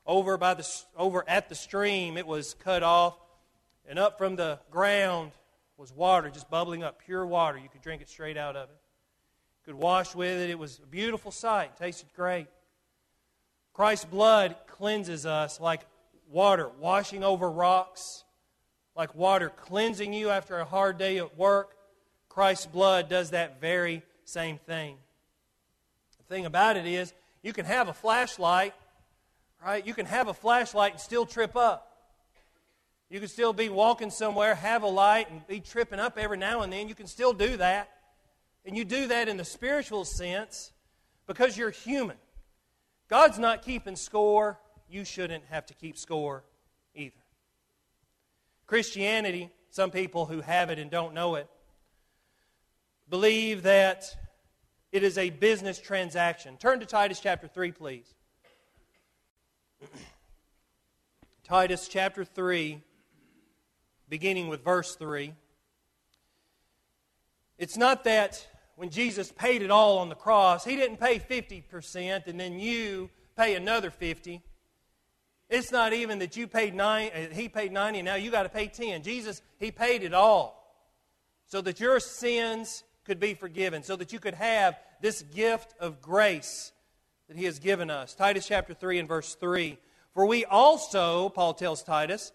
Over, 0.07 0.39
by 0.39 0.55
the, 0.55 0.83
over 0.97 1.25
at 1.27 1.49
the 1.49 1.57
stream, 1.57 2.17
it 2.17 2.25
was 2.25 2.55
cut 2.55 2.85
off, 2.85 3.19
and 3.89 3.99
up 3.99 4.17
from 4.17 4.37
the 4.37 4.61
ground 4.71 5.33
was 5.77 5.93
water, 5.93 6.31
just 6.31 6.49
bubbling 6.49 6.85
up, 6.85 7.01
pure 7.05 7.27
water. 7.27 7.59
You 7.59 7.69
could 7.69 7.83
drink 7.83 8.01
it 8.01 8.09
straight 8.09 8.37
out 8.37 8.55
of 8.55 8.71
it. 8.71 8.77
You 9.67 9.73
could 9.73 9.83
wash 9.83 10.15
with 10.15 10.41
it. 10.41 10.51
It 10.51 10.59
was 10.59 10.79
a 10.81 10.87
beautiful 10.87 11.33
sight. 11.33 11.77
Tasted 11.77 12.07
great. 12.15 12.47
Christ's 13.73 14.05
blood 14.05 14.55
cleanses 14.69 15.27
us 15.27 15.59
like 15.59 15.81
water 16.31 16.71
washing 16.79 17.25
over 17.25 17.51
rocks, 17.51 18.23
like 18.95 19.17
water 19.17 19.51
cleansing 19.51 20.13
you 20.13 20.31
after 20.31 20.61
a 20.61 20.65
hard 20.65 20.97
day 20.97 21.19
at 21.19 21.37
work. 21.37 21.75
Christ's 22.29 22.67
blood 22.67 23.09
does 23.09 23.31
that 23.31 23.61
very 23.61 24.05
same 24.31 24.59
thing. 24.59 24.97
The 26.19 26.35
thing 26.35 26.47
about 26.47 26.77
it 26.77 26.87
is, 26.87 27.13
you 27.43 27.53
can 27.53 27.67
have 27.67 27.89
a 27.89 27.93
flashlight, 27.93 28.75
right? 29.65 29.87
You 29.87 29.95
can 29.95 30.07
have 30.07 30.29
a 30.29 30.35
flashlight 30.35 30.93
and 30.93 31.01
still 31.01 31.27
trip 31.27 31.57
up. 31.57 31.87
You 33.11 33.19
can 33.19 33.29
still 33.29 33.53
be 33.53 33.69
walking 33.69 34.11
somewhere, 34.11 34.55
have 34.55 34.85
a 34.85 34.89
light, 34.89 35.31
and 35.31 35.45
be 35.49 35.59
tripping 35.59 35.99
up 35.99 36.17
every 36.17 36.39
now 36.39 36.63
and 36.63 36.73
then. 36.73 36.89
You 36.89 36.95
can 36.95 37.09
still 37.09 37.33
do 37.33 37.57
that. 37.57 37.91
And 38.65 38.77
you 38.77 38.85
do 38.85 39.09
that 39.09 39.29
in 39.29 39.37
the 39.37 39.45
spiritual 39.45 40.05
sense 40.05 40.71
because 41.27 41.57
you're 41.57 41.71
human. 41.71 42.17
God's 43.09 43.39
not 43.39 43.63
keeping 43.63 43.97
score. 43.97 44.59
You 44.89 45.05
shouldn't 45.05 45.45
have 45.51 45.67
to 45.67 45.75
keep 45.75 45.99
score 45.99 46.45
either. 46.95 47.17
Christianity, 48.67 49.51
some 49.71 49.91
people 49.91 50.27
who 50.27 50.41
have 50.43 50.71
it 50.71 50.79
and 50.79 50.91
don't 50.91 51.15
know 51.15 51.35
it, 51.35 51.49
believe 53.09 53.65
that 53.65 54.05
it 54.93 55.03
is 55.03 55.19
a 55.19 55.31
business 55.31 55.79
transaction. 55.79 56.57
Turn 56.57 56.81
to 56.81 56.87
Titus 56.87 57.21
chapter 57.21 57.47
3, 57.47 57.73
please. 57.73 58.15
Titus 61.45 61.89
chapter 61.89 62.25
3, 62.25 62.83
beginning 64.09 64.49
with 64.49 64.65
verse 64.65 64.97
3. 64.97 65.33
It's 67.59 67.77
not 67.77 68.05
that 68.05 68.47
when 68.77 68.91
Jesus 68.91 69.31
paid 69.31 69.63
it 69.63 69.71
all 69.71 69.99
on 69.99 70.09
the 70.09 70.15
cross, 70.15 70.65
He 70.65 70.75
didn't 70.75 70.99
pay 70.99 71.19
50% 71.19 72.27
and 72.27 72.41
then 72.41 72.59
you 72.59 73.11
pay 73.37 73.55
another 73.55 73.91
50. 73.91 74.43
It's 75.49 75.71
not 75.71 75.93
even 75.93 76.21
that 76.21 76.37
you 76.37 76.47
paid 76.47 76.75
nine, 76.75 77.11
uh, 77.15 77.35
He 77.35 77.49
paid 77.49 77.73
90 77.73 78.01
and 78.01 78.07
now 78.07 78.15
you 78.15 78.31
got 78.31 78.45
to 78.45 78.49
pay 78.49 78.67
10. 78.67 79.03
Jesus, 79.03 79.43
He 79.59 79.71
paid 79.71 80.03
it 80.03 80.15
all 80.15 80.57
so 81.47 81.61
that 81.61 81.79
your 81.79 82.01
sins 82.01 82.83
could 83.05 83.21
be 83.21 83.35
forgiven, 83.35 83.83
so 83.83 83.97
that 83.97 84.13
you 84.13 84.19
could 84.19 84.35
have 84.35 84.79
this 85.01 85.23
gift 85.23 85.75
of 85.81 86.01
grace 86.01 86.73
that 87.29 87.37
He 87.37 87.45
has 87.45 87.59
given 87.59 87.91
us. 87.91 88.15
Titus 88.15 88.47
chapter 88.47 88.75
3 88.75 88.99
and 88.99 89.09
verse 89.09 89.35
3. 89.35 89.79
For 90.13 90.27
we 90.27 90.45
also, 90.45 91.29
Paul 91.29 91.55
tells 91.55 91.83
Titus, 91.83 92.33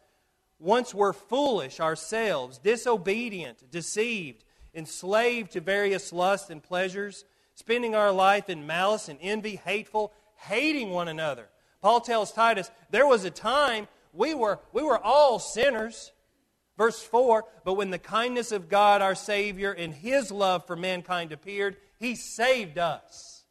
once 0.60 0.94
were 0.94 1.14
foolish 1.14 1.80
ourselves, 1.80 2.58
disobedient, 2.58 3.70
deceived, 3.70 4.44
enslaved 4.74 5.52
to 5.52 5.62
various 5.62 6.14
lusts 6.14 6.50
and 6.50 6.64
pleasures, 6.64 7.26
spending 7.56 7.96
our 7.96 8.12
life 8.12 8.50
in 8.50 8.66
malice 8.66 9.10
and 9.10 9.20
envy, 9.22 9.58
hateful, 9.58 10.14
hating 10.36 10.90
one 10.90 11.08
another. 11.08 11.48
Paul 11.82 12.02
tells 12.02 12.32
Titus, 12.32 12.72
there 12.90 13.08
was 13.08 13.26
a 13.26 13.30
time 13.30 13.88
we 14.14 14.34
were, 14.34 14.60
we 14.74 14.82
were 14.82 14.98
all 14.98 15.40
sinners. 15.40 16.12
Verse 16.78 17.02
4 17.02 17.46
But 17.64 17.74
when 17.76 17.90
the 17.90 18.00
kindness 18.00 18.52
of 18.52 18.70
God 18.70 19.02
our 19.02 19.16
Savior 19.16 19.72
and 19.72 19.94
His 19.94 20.32
love 20.32 20.66
for 20.68 20.76
mankind 20.76 21.32
appeared, 21.32 21.78
He 22.00 22.16
saved 22.16 22.78
us. 22.78 23.44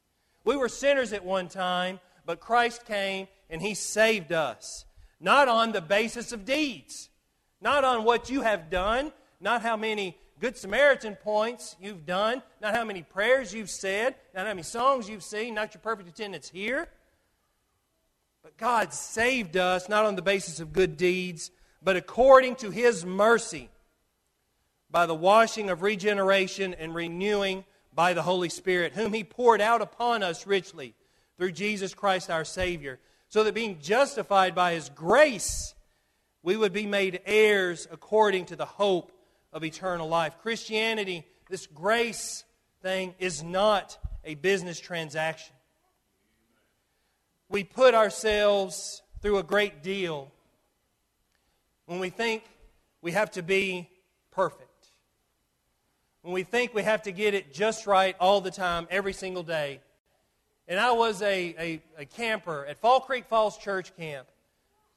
We 0.45 0.57
were 0.57 0.69
sinners 0.69 1.13
at 1.13 1.25
one 1.25 1.49
time, 1.49 2.01
but 2.27 2.41
Christ 2.41 2.85
came 2.85 3.29
and 3.49 3.63
He 3.63 3.75
saved 3.75 4.33
us. 4.33 4.85
Not 5.21 5.49
on 5.49 5.73
the 5.73 5.81
basis 5.81 6.33
of 6.33 6.45
deeds, 6.45 7.09
not 7.61 7.85
on 7.85 8.05
what 8.05 8.29
you 8.29 8.43
have 8.43 8.69
done, 8.69 9.13
not 9.41 9.63
how 9.63 9.77
many 9.77 10.17
Good 10.41 10.57
Samaritan 10.59 11.15
points 11.15 11.77
you've 11.81 12.05
done, 12.05 12.43
not 12.61 12.75
how 12.75 12.85
many 12.85 13.03
prayers 13.03 13.55
you've 13.55 13.71
said, 13.71 14.17
not 14.35 14.47
how 14.47 14.53
many 14.53 14.63
songs 14.63 15.09
you've 15.09 15.23
seen, 15.23 15.55
not 15.55 15.73
your 15.73 15.81
perfect 15.81 16.09
attendance 16.09 16.51
here. 16.51 16.89
But 18.43 18.57
God 18.59 18.93
saved 18.93 19.57
us 19.57 19.89
not 19.89 20.05
on 20.05 20.17
the 20.17 20.23
basis 20.23 20.61
of 20.61 20.73
good 20.73 20.97
deeds, 20.97 21.51
but 21.85 21.97
according 21.97 22.57
to 22.57 22.71
his 22.71 23.05
mercy 23.05 23.69
by 24.91 25.05
the 25.05 25.15
washing 25.15 25.69
of 25.69 25.83
regeneration 25.83 26.73
and 26.75 26.95
renewing 26.95 27.65
by 27.95 28.15
the 28.15 28.23
Holy 28.23 28.49
Spirit, 28.49 28.95
whom 28.95 29.13
he 29.13 29.23
poured 29.23 29.61
out 29.61 29.83
upon 29.83 30.23
us 30.23 30.47
richly 30.47 30.95
through 31.37 31.53
Jesus 31.53 31.95
Christ 31.95 32.31
our 32.31 32.45
Savior, 32.45 32.99
so 33.29 33.45
that 33.45 33.55
being 33.55 33.81
justified 33.81 34.55
by 34.55 34.73
his 34.73 34.89
grace, 34.89 35.75
we 36.43 36.57
would 36.57 36.73
be 36.73 36.87
made 36.87 37.21
heirs 37.27 37.87
according 37.91 38.47
to 38.47 38.57
the 38.57 38.65
hope 38.65 39.13
of 39.53 39.63
eternal 39.63 40.09
life. 40.09 40.39
Christianity, 40.41 41.27
this 41.51 41.67
grace 41.67 42.45
thing, 42.83 43.15
is 43.19 43.43
not 43.43 43.99
a 44.25 44.35
business 44.37 44.81
transaction. 44.81 45.55
We 47.49 47.63
put 47.63 47.95
ourselves 47.95 49.03
through 49.21 49.39
a 49.39 49.43
great 49.43 49.83
deal 49.83 50.33
when 51.87 51.99
we 51.99 52.11
think 52.11 52.45
we 53.03 53.13
have 53.13 53.31
to 53.33 53.43
be 53.43 53.89
perfect, 54.31 54.89
when 56.23 56.33
we 56.33 56.43
think 56.43 56.75
we 56.75 56.83
have 56.83 57.03
to 57.03 57.13
get 57.13 57.35
it 57.35 57.53
just 57.53 57.87
right 57.87 58.17
all 58.19 58.41
the 58.41 58.51
time, 58.51 58.87
every 58.91 59.13
single 59.13 59.43
day. 59.43 59.81
And 60.67 60.81
I 60.81 60.93
was 60.93 61.21
a, 61.21 61.55
a, 61.59 61.83
a 61.99 62.05
camper 62.07 62.65
at 62.67 62.79
Fall 62.79 63.01
Creek 63.01 63.27
Falls 63.27 63.59
Church 63.59 63.95
Camp 63.97 64.27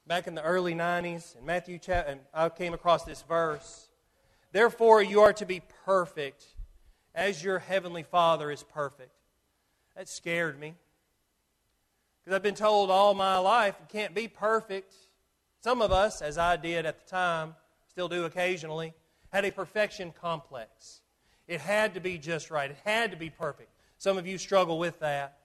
back 0.06 0.26
in 0.26 0.34
the 0.34 0.42
early 0.42 0.74
90s, 0.74 1.36
and 1.36 1.44
Matthew, 1.44 1.78
and 1.86 2.20
I 2.32 2.48
came 2.48 2.72
across 2.72 3.04
this 3.04 3.20
verse. 3.22 3.88
Therefore, 4.52 5.02
you 5.02 5.20
are 5.20 5.34
to 5.34 5.44
be 5.44 5.60
perfect 5.84 6.46
as 7.14 7.44
your 7.44 7.58
heavenly 7.58 8.04
Father 8.04 8.50
is 8.50 8.62
perfect. 8.62 9.12
That 9.96 10.08
scared 10.08 10.58
me. 10.58 10.74
Because 12.24 12.36
I've 12.36 12.42
been 12.42 12.54
told 12.54 12.90
all 12.90 13.12
my 13.12 13.36
life 13.36 13.74
you 13.80 13.86
can't 13.90 14.14
be 14.14 14.28
perfect. 14.28 14.94
Some 15.60 15.82
of 15.82 15.90
us, 15.90 16.22
as 16.22 16.38
I 16.38 16.56
did 16.56 16.86
at 16.86 17.04
the 17.04 17.10
time, 17.10 17.54
still 17.88 18.08
do 18.08 18.24
occasionally, 18.24 18.94
had 19.32 19.44
a 19.44 19.50
perfection 19.50 20.12
complex. 20.12 21.00
It 21.46 21.60
had 21.60 21.94
to 21.94 22.00
be 22.00 22.18
just 22.18 22.50
right, 22.50 22.70
it 22.70 22.76
had 22.84 23.10
to 23.10 23.16
be 23.16 23.30
perfect. 23.30 23.70
Some 23.98 24.18
of 24.18 24.26
you 24.26 24.38
struggle 24.38 24.78
with 24.78 25.00
that. 25.00 25.38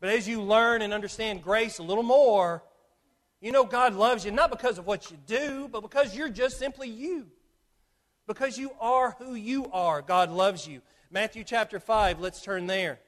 But 0.00 0.10
as 0.10 0.26
you 0.26 0.42
learn 0.42 0.82
and 0.82 0.92
understand 0.94 1.42
grace 1.42 1.78
a 1.78 1.82
little 1.82 2.02
more, 2.02 2.62
you 3.40 3.52
know 3.52 3.64
God 3.64 3.94
loves 3.94 4.24
you 4.24 4.30
not 4.30 4.50
because 4.50 4.78
of 4.78 4.86
what 4.86 5.10
you 5.10 5.18
do, 5.26 5.68
but 5.70 5.82
because 5.82 6.16
you're 6.16 6.30
just 6.30 6.58
simply 6.58 6.88
you. 6.88 7.26
Because 8.26 8.58
you 8.58 8.72
are 8.80 9.16
who 9.18 9.34
you 9.34 9.66
are, 9.72 10.02
God 10.02 10.30
loves 10.30 10.66
you. 10.66 10.80
Matthew 11.10 11.44
chapter 11.44 11.78
5, 11.78 12.20
let's 12.20 12.42
turn 12.42 12.66
there. 12.66 12.98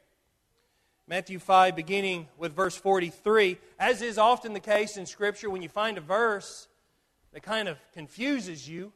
Matthew 1.08 1.38
5, 1.38 1.74
beginning 1.74 2.28
with 2.36 2.54
verse 2.54 2.76
43. 2.76 3.56
As 3.78 4.02
is 4.02 4.18
often 4.18 4.52
the 4.52 4.60
case 4.60 4.98
in 4.98 5.06
Scripture, 5.06 5.48
when 5.48 5.62
you 5.62 5.70
find 5.70 5.96
a 5.96 6.02
verse 6.02 6.68
that 7.32 7.42
kind 7.42 7.66
of 7.66 7.78
confuses 7.94 8.68
you, 8.68 8.92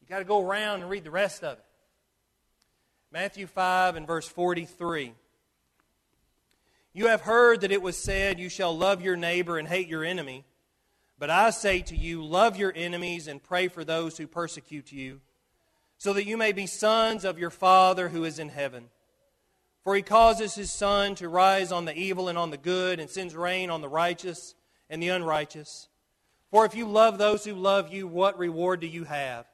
you've 0.00 0.08
got 0.08 0.18
to 0.18 0.24
go 0.24 0.44
around 0.44 0.80
and 0.80 0.90
read 0.90 1.04
the 1.04 1.12
rest 1.12 1.44
of 1.44 1.56
it. 1.56 1.64
Matthew 3.12 3.46
5 3.46 3.94
and 3.94 4.08
verse 4.08 4.26
43. 4.26 5.14
You 6.92 7.06
have 7.06 7.20
heard 7.20 7.60
that 7.60 7.70
it 7.70 7.80
was 7.80 7.96
said, 7.96 8.40
You 8.40 8.48
shall 8.48 8.76
love 8.76 9.00
your 9.00 9.16
neighbor 9.16 9.56
and 9.56 9.68
hate 9.68 9.86
your 9.86 10.04
enemy. 10.04 10.44
But 11.16 11.30
I 11.30 11.50
say 11.50 11.80
to 11.82 11.96
you, 11.96 12.24
love 12.24 12.56
your 12.56 12.72
enemies 12.74 13.28
and 13.28 13.40
pray 13.40 13.68
for 13.68 13.84
those 13.84 14.18
who 14.18 14.26
persecute 14.26 14.90
you, 14.90 15.20
so 15.96 16.12
that 16.12 16.26
you 16.26 16.36
may 16.36 16.50
be 16.50 16.66
sons 16.66 17.24
of 17.24 17.38
your 17.38 17.50
Father 17.50 18.08
who 18.08 18.24
is 18.24 18.40
in 18.40 18.48
heaven. 18.48 18.88
For 19.84 19.94
he 19.94 20.02
causes 20.02 20.54
his 20.54 20.70
sun 20.70 21.14
to 21.16 21.28
rise 21.28 21.72
on 21.72 21.84
the 21.84 21.96
evil 21.96 22.28
and 22.28 22.36
on 22.36 22.50
the 22.50 22.56
good, 22.56 23.00
and 23.00 23.08
sends 23.08 23.34
rain 23.34 23.70
on 23.70 23.80
the 23.80 23.88
righteous 23.88 24.54
and 24.90 25.02
the 25.02 25.08
unrighteous. 25.08 25.88
For 26.50 26.64
if 26.64 26.74
you 26.74 26.86
love 26.86 27.18
those 27.18 27.44
who 27.44 27.54
love 27.54 27.92
you, 27.92 28.06
what 28.06 28.38
reward 28.38 28.80
do 28.80 28.86
you 28.86 29.04
have? 29.04 29.46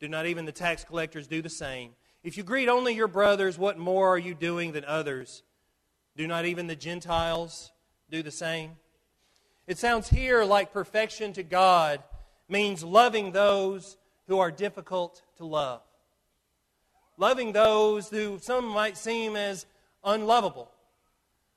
Do 0.00 0.08
not 0.08 0.26
even 0.26 0.44
the 0.44 0.52
tax 0.52 0.84
collectors 0.84 1.26
do 1.26 1.40
the 1.40 1.48
same? 1.48 1.92
If 2.22 2.36
you 2.36 2.42
greet 2.42 2.68
only 2.68 2.94
your 2.94 3.08
brothers, 3.08 3.58
what 3.58 3.78
more 3.78 4.08
are 4.08 4.18
you 4.18 4.34
doing 4.34 4.72
than 4.72 4.84
others? 4.84 5.42
Do 6.16 6.26
not 6.26 6.44
even 6.44 6.66
the 6.66 6.76
Gentiles 6.76 7.70
do 8.10 8.22
the 8.22 8.30
same? 8.30 8.72
It 9.66 9.78
sounds 9.78 10.08
here 10.08 10.44
like 10.44 10.72
perfection 10.72 11.32
to 11.34 11.42
God 11.42 12.02
means 12.48 12.84
loving 12.84 13.32
those 13.32 13.96
who 14.26 14.38
are 14.38 14.50
difficult 14.50 15.22
to 15.38 15.44
love 15.44 15.82
loving 17.16 17.52
those 17.52 18.08
who 18.08 18.38
some 18.40 18.66
might 18.66 18.96
seem 18.96 19.36
as 19.36 19.66
unlovable. 20.04 20.70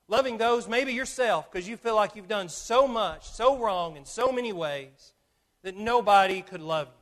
Loving 0.07 0.37
those, 0.37 0.67
maybe 0.67 0.93
yourself, 0.93 1.51
because 1.51 1.69
you 1.69 1.77
feel 1.77 1.95
like 1.95 2.15
you've 2.15 2.27
done 2.27 2.49
so 2.49 2.87
much, 2.87 3.29
so 3.29 3.57
wrong 3.57 3.95
in 3.95 4.05
so 4.05 4.31
many 4.31 4.51
ways 4.51 5.13
that 5.61 5.75
nobody 5.75 6.41
could 6.41 6.61
love 6.61 6.87
you. 6.87 6.93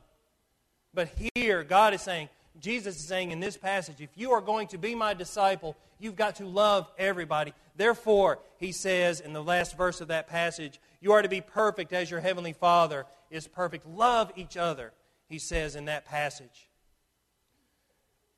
But 0.92 1.10
here, 1.34 1.64
God 1.64 1.94
is 1.94 2.02
saying, 2.02 2.28
Jesus 2.60 2.96
is 2.96 3.04
saying 3.06 3.30
in 3.30 3.40
this 3.40 3.56
passage, 3.56 4.00
if 4.00 4.10
you 4.14 4.32
are 4.32 4.40
going 4.40 4.66
to 4.68 4.78
be 4.78 4.94
my 4.94 5.14
disciple, 5.14 5.76
you've 5.98 6.16
got 6.16 6.36
to 6.36 6.46
love 6.46 6.90
everybody. 6.98 7.54
Therefore, 7.76 8.40
he 8.58 8.72
says 8.72 9.20
in 9.20 9.32
the 9.32 9.42
last 9.42 9.76
verse 9.76 10.00
of 10.00 10.08
that 10.08 10.26
passage, 10.26 10.80
you 11.00 11.12
are 11.12 11.22
to 11.22 11.28
be 11.28 11.40
perfect 11.40 11.92
as 11.92 12.10
your 12.10 12.20
heavenly 12.20 12.52
Father 12.52 13.06
is 13.30 13.46
perfect. 13.46 13.86
Love 13.86 14.32
each 14.36 14.56
other, 14.56 14.92
he 15.28 15.38
says 15.38 15.76
in 15.76 15.84
that 15.86 16.04
passage. 16.04 16.67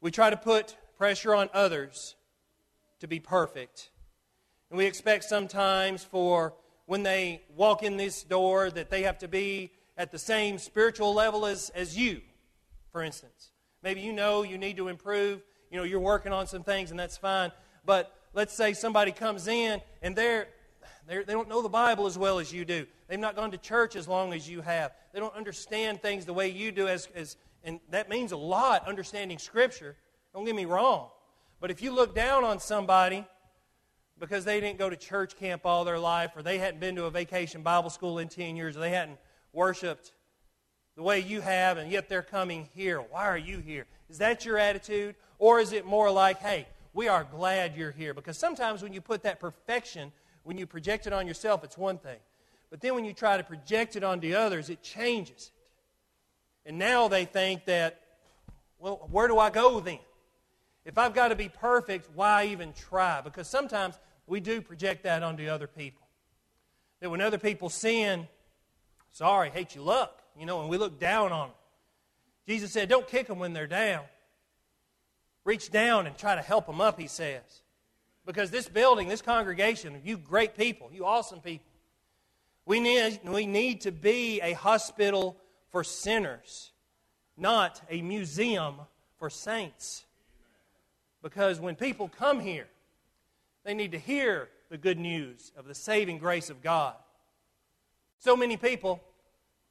We 0.00 0.10
try 0.10 0.30
to 0.30 0.36
put 0.36 0.76
pressure 0.96 1.34
on 1.34 1.50
others 1.52 2.14
to 3.00 3.08
be 3.08 3.20
perfect. 3.20 3.90
And 4.70 4.78
we 4.78 4.86
expect 4.86 5.24
sometimes 5.24 6.04
for 6.04 6.54
when 6.86 7.02
they 7.02 7.42
walk 7.56 7.82
in 7.82 7.96
this 7.96 8.22
door 8.22 8.70
that 8.70 8.90
they 8.90 9.02
have 9.02 9.18
to 9.18 9.28
be 9.28 9.72
at 9.96 10.10
the 10.10 10.18
same 10.18 10.58
spiritual 10.58 11.12
level 11.12 11.44
as, 11.44 11.70
as 11.70 11.96
you, 11.96 12.20
for 12.92 13.02
instance. 13.02 13.50
Maybe 13.82 14.00
you 14.00 14.12
know 14.12 14.42
you 14.42 14.58
need 14.58 14.76
to 14.76 14.88
improve. 14.88 15.42
You 15.70 15.76
know, 15.78 15.84
you're 15.84 16.00
working 16.00 16.32
on 16.32 16.46
some 16.46 16.62
things, 16.62 16.90
and 16.90 16.98
that's 16.98 17.16
fine. 17.16 17.52
But 17.84 18.14
let's 18.32 18.54
say 18.54 18.72
somebody 18.72 19.12
comes 19.12 19.46
in 19.48 19.80
and 20.02 20.16
they're, 20.16 20.48
they're, 21.06 21.24
they 21.24 21.32
don't 21.32 21.48
know 21.48 21.62
the 21.62 21.68
Bible 21.68 22.06
as 22.06 22.18
well 22.18 22.38
as 22.38 22.52
you 22.52 22.64
do. 22.64 22.86
They've 23.08 23.18
not 23.18 23.36
gone 23.36 23.50
to 23.52 23.58
church 23.58 23.96
as 23.96 24.08
long 24.08 24.32
as 24.32 24.48
you 24.48 24.60
have. 24.60 24.92
They 25.12 25.20
don't 25.20 25.34
understand 25.34 26.02
things 26.02 26.24
the 26.24 26.34
way 26.34 26.48
you 26.48 26.72
do 26.72 26.88
as, 26.88 27.08
as 27.14 27.36
and 27.64 27.80
that 27.90 28.08
means 28.08 28.32
a 28.32 28.36
lot, 28.36 28.86
understanding 28.88 29.38
Scripture. 29.38 29.96
Don't 30.34 30.44
get 30.44 30.54
me 30.54 30.64
wrong. 30.64 31.08
But 31.60 31.70
if 31.70 31.82
you 31.82 31.92
look 31.92 32.14
down 32.14 32.44
on 32.44 32.58
somebody 32.58 33.26
because 34.18 34.44
they 34.44 34.60
didn't 34.60 34.78
go 34.78 34.90
to 34.90 34.96
church 34.96 35.36
camp 35.36 35.62
all 35.64 35.84
their 35.84 35.98
life, 35.98 36.32
or 36.36 36.42
they 36.42 36.58
hadn't 36.58 36.78
been 36.78 36.94
to 36.96 37.06
a 37.06 37.10
vacation 37.10 37.62
Bible 37.62 37.90
school 37.90 38.18
in 38.18 38.28
10 38.28 38.54
years, 38.54 38.76
or 38.76 38.80
they 38.80 38.90
hadn't 38.90 39.18
worshiped 39.52 40.12
the 40.94 41.02
way 41.02 41.18
you 41.20 41.40
have, 41.40 41.78
and 41.78 41.90
yet 41.90 42.08
they're 42.08 42.22
coming 42.22 42.68
here, 42.74 43.00
why 43.00 43.26
are 43.26 43.38
you 43.38 43.58
here? 43.58 43.86
Is 44.10 44.18
that 44.18 44.44
your 44.44 44.58
attitude? 44.58 45.14
Or 45.38 45.58
is 45.58 45.72
it 45.72 45.86
more 45.86 46.10
like, 46.10 46.40
hey, 46.40 46.68
we 46.92 47.08
are 47.08 47.24
glad 47.24 47.74
you're 47.76 47.92
here? 47.92 48.12
Because 48.12 48.36
sometimes 48.36 48.82
when 48.82 48.92
you 48.92 49.00
put 49.00 49.22
that 49.22 49.40
perfection, 49.40 50.12
when 50.42 50.58
you 50.58 50.66
project 50.66 51.06
it 51.06 51.14
on 51.14 51.26
yourself, 51.26 51.64
it's 51.64 51.78
one 51.78 51.96
thing. 51.96 52.18
But 52.68 52.82
then 52.82 52.94
when 52.94 53.06
you 53.06 53.14
try 53.14 53.38
to 53.38 53.42
project 53.42 53.96
it 53.96 54.04
onto 54.04 54.34
others, 54.34 54.68
it 54.68 54.82
changes. 54.82 55.50
And 56.66 56.78
now 56.78 57.08
they 57.08 57.24
think 57.24 57.64
that, 57.66 58.00
well, 58.78 59.08
where 59.10 59.28
do 59.28 59.38
I 59.38 59.50
go 59.50 59.80
then? 59.80 59.98
if 60.84 60.98
I've 60.98 61.14
got 61.14 61.28
to 61.28 61.36
be 61.36 61.48
perfect, 61.48 62.08
why 62.14 62.46
even 62.46 62.72
try? 62.72 63.20
Because 63.20 63.48
sometimes 63.48 63.98
we 64.26 64.40
do 64.40 64.60
project 64.60 65.04
that 65.04 65.22
onto 65.22 65.46
other 65.46 65.66
people. 65.66 66.06
That 67.00 67.10
when 67.10 67.20
other 67.20 67.38
people 67.38 67.68
sin, 67.68 68.26
sorry, 69.12 69.50
hate 69.50 69.74
you 69.74 69.82
luck, 69.82 70.22
you 70.38 70.46
know, 70.46 70.60
and 70.60 70.68
we 70.70 70.78
look 70.78 70.98
down 70.98 71.32
on 71.32 71.48
them. 71.48 71.56
Jesus 72.48 72.72
said, 72.72 72.88
don't 72.88 73.06
kick 73.06 73.26
them 73.26 73.38
when 73.38 73.52
they're 73.52 73.66
down. 73.66 74.02
Reach 75.44 75.70
down 75.70 76.06
and 76.06 76.16
try 76.16 76.34
to 76.34 76.42
help 76.42 76.66
them 76.66 76.80
up, 76.80 76.98
he 76.98 77.06
says. 77.06 77.62
Because 78.26 78.50
this 78.50 78.68
building, 78.68 79.08
this 79.08 79.22
congregation, 79.22 80.00
you 80.04 80.16
great 80.18 80.56
people, 80.56 80.90
you 80.92 81.04
awesome 81.04 81.40
people, 81.40 81.66
we 82.66 82.80
need, 82.80 83.20
we 83.24 83.46
need 83.46 83.82
to 83.82 83.92
be 83.92 84.40
a 84.40 84.52
hospital 84.52 85.36
for 85.70 85.84
sinners, 85.84 86.72
not 87.36 87.80
a 87.90 88.02
museum 88.02 88.76
for 89.18 89.30
saints. 89.30 90.04
Because 91.22 91.60
when 91.60 91.76
people 91.76 92.08
come 92.08 92.40
here, 92.40 92.66
they 93.64 93.74
need 93.74 93.92
to 93.92 93.98
hear 93.98 94.48
the 94.70 94.78
good 94.78 94.98
news 94.98 95.52
of 95.56 95.66
the 95.66 95.74
saving 95.74 96.18
grace 96.18 96.50
of 96.50 96.62
God. 96.62 96.94
So 98.18 98.36
many 98.36 98.56
people 98.56 99.02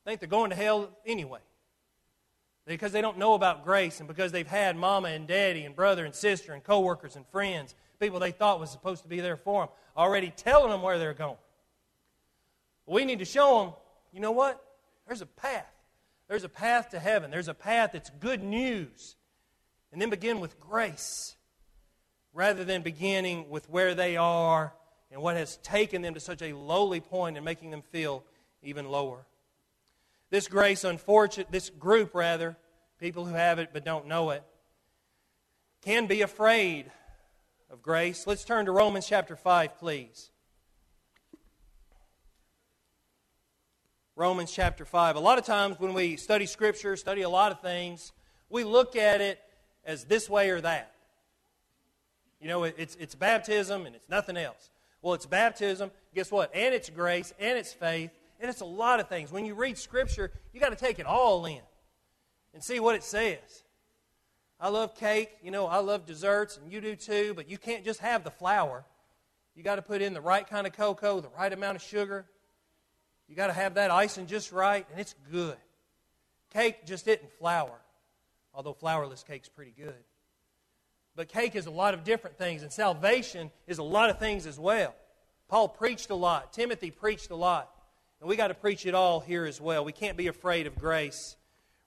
think 0.05 0.19
they're 0.19 0.29
going 0.29 0.49
to 0.49 0.55
hell 0.55 0.89
anyway 1.05 1.39
because 2.65 2.91
they 2.91 3.01
don't 3.01 3.17
know 3.17 3.33
about 3.33 3.63
grace 3.63 3.99
and 3.99 4.07
because 4.07 4.31
they've 4.31 4.47
had 4.47 4.75
mama 4.75 5.09
and 5.09 5.27
daddy 5.27 5.65
and 5.65 5.75
brother 5.75 6.05
and 6.05 6.13
sister 6.13 6.53
and 6.53 6.63
coworkers 6.63 7.15
and 7.15 7.25
friends, 7.27 7.73
people 7.99 8.19
they 8.19 8.31
thought 8.31 8.59
was 8.59 8.69
supposed 8.69 9.01
to 9.01 9.09
be 9.09 9.19
there 9.19 9.37
for 9.37 9.63
them, 9.63 9.69
already 9.97 10.31
telling 10.35 10.69
them 10.69 10.83
where 10.83 10.99
they're 10.99 11.15
going. 11.15 11.37
We 12.85 13.05
need 13.05 13.19
to 13.19 13.25
show 13.25 13.63
them, 13.63 13.73
you 14.13 14.19
know 14.19 14.31
what? 14.31 14.63
There's 15.07 15.21
a 15.21 15.25
path. 15.25 15.65
There's 16.29 16.43
a 16.43 16.49
path 16.49 16.89
to 16.89 16.99
heaven. 16.99 17.31
There's 17.31 17.47
a 17.47 17.53
path 17.53 17.91
that's 17.93 18.11
good 18.11 18.43
news. 18.43 19.15
And 19.91 19.99
then 19.99 20.11
begin 20.11 20.39
with 20.39 20.59
grace 20.59 21.35
rather 22.33 22.63
than 22.63 22.83
beginning 22.83 23.49
with 23.49 23.67
where 23.69 23.95
they 23.95 24.15
are 24.15 24.73
and 25.11 25.21
what 25.21 25.35
has 25.35 25.57
taken 25.57 26.03
them 26.03 26.13
to 26.13 26.19
such 26.19 26.43
a 26.43 26.53
lowly 26.53 26.99
point 26.99 27.35
and 27.35 27.43
making 27.43 27.71
them 27.71 27.81
feel 27.81 28.23
even 28.61 28.87
lower. 28.87 29.25
This 30.29 30.47
grace, 30.47 30.83
unfortunate, 30.83 31.51
this 31.51 31.71
group 31.71 32.13
rather, 32.13 32.55
people 32.99 33.25
who 33.25 33.33
have 33.33 33.57
it 33.57 33.71
but 33.73 33.83
don't 33.83 34.05
know 34.05 34.29
it, 34.29 34.43
can 35.81 36.05
be 36.05 36.21
afraid 36.21 36.91
of 37.71 37.81
grace. 37.81 38.27
Let's 38.27 38.43
turn 38.43 38.65
to 38.65 38.71
Romans 38.71 39.07
chapter 39.07 39.35
5, 39.35 39.79
please. 39.79 40.29
Romans 44.19 44.51
chapter 44.51 44.83
5. 44.83 45.15
A 45.15 45.19
lot 45.21 45.37
of 45.37 45.45
times 45.45 45.79
when 45.79 45.93
we 45.93 46.17
study 46.17 46.45
Scripture, 46.45 46.97
study 46.97 47.21
a 47.21 47.29
lot 47.29 47.53
of 47.53 47.61
things, 47.61 48.11
we 48.49 48.65
look 48.65 48.97
at 48.97 49.21
it 49.21 49.39
as 49.85 50.03
this 50.03 50.29
way 50.29 50.49
or 50.49 50.59
that. 50.59 50.91
You 52.41 52.49
know, 52.49 52.65
it's, 52.65 52.97
it's 52.99 53.15
baptism 53.15 53.85
and 53.85 53.95
it's 53.95 54.09
nothing 54.09 54.35
else. 54.35 54.71
Well, 55.01 55.13
it's 55.13 55.25
baptism, 55.25 55.89
guess 56.13 56.33
what? 56.33 56.53
And 56.53 56.75
it's 56.75 56.89
grace, 56.89 57.33
and 57.39 57.57
it's 57.57 57.71
faith, 57.71 58.11
and 58.41 58.49
it's 58.49 58.59
a 58.59 58.65
lot 58.65 58.99
of 58.99 59.07
things. 59.07 59.31
When 59.31 59.45
you 59.45 59.55
read 59.55 59.77
Scripture, 59.77 60.33
you 60.51 60.59
got 60.59 60.71
to 60.71 60.75
take 60.75 60.99
it 60.99 61.05
all 61.05 61.45
in 61.45 61.61
and 62.53 62.61
see 62.61 62.81
what 62.81 62.95
it 62.95 63.03
says. 63.03 63.63
I 64.59 64.67
love 64.67 64.95
cake, 64.95 65.29
you 65.41 65.51
know, 65.51 65.65
I 65.65 65.77
love 65.77 66.05
desserts, 66.05 66.57
and 66.57 66.69
you 66.73 66.81
do 66.81 66.97
too, 66.97 67.31
but 67.37 67.49
you 67.49 67.57
can't 67.57 67.85
just 67.85 68.01
have 68.01 68.25
the 68.25 68.31
flour. 68.31 68.83
You 69.55 69.63
got 69.63 69.77
to 69.77 69.81
put 69.81 70.01
in 70.01 70.13
the 70.13 70.19
right 70.19 70.45
kind 70.45 70.67
of 70.67 70.73
cocoa, 70.73 71.21
the 71.21 71.29
right 71.29 71.53
amount 71.53 71.77
of 71.77 71.81
sugar. 71.81 72.25
You 73.29 73.35
got 73.35 73.47
to 73.47 73.53
have 73.53 73.75
that 73.75 73.91
icing 73.91 74.25
just 74.25 74.51
right, 74.51 74.85
and 74.91 74.99
it's 74.99 75.13
good. 75.31 75.55
Cake 76.51 76.85
just 76.85 77.07
isn't 77.07 77.31
flour, 77.33 77.79
although 78.53 78.73
flourless 78.73 79.23
cake's 79.25 79.47
pretty 79.47 79.73
good. 79.77 80.03
But 81.15 81.29
cake 81.29 81.55
is 81.55 81.67
a 81.67 81.71
lot 81.71 81.93
of 81.93 82.03
different 82.03 82.37
things, 82.37 82.63
and 82.63 82.71
salvation 82.71 83.51
is 83.67 83.77
a 83.77 83.83
lot 83.83 84.09
of 84.09 84.17
things 84.17 84.47
as 84.47 84.59
well. 84.59 84.95
Paul 85.47 85.67
preached 85.69 86.09
a 86.09 86.15
lot, 86.15 86.53
Timothy 86.53 86.89
preached 86.89 87.29
a 87.29 87.35
lot. 87.35 87.69
And 88.19 88.27
we 88.27 88.35
got 88.35 88.49
to 88.49 88.53
preach 88.53 88.85
it 88.85 88.93
all 88.93 89.19
here 89.19 89.45
as 89.45 89.61
well. 89.61 89.85
We 89.85 89.93
can't 89.93 90.17
be 90.17 90.27
afraid 90.27 90.67
of 90.67 90.77
grace. 90.77 91.37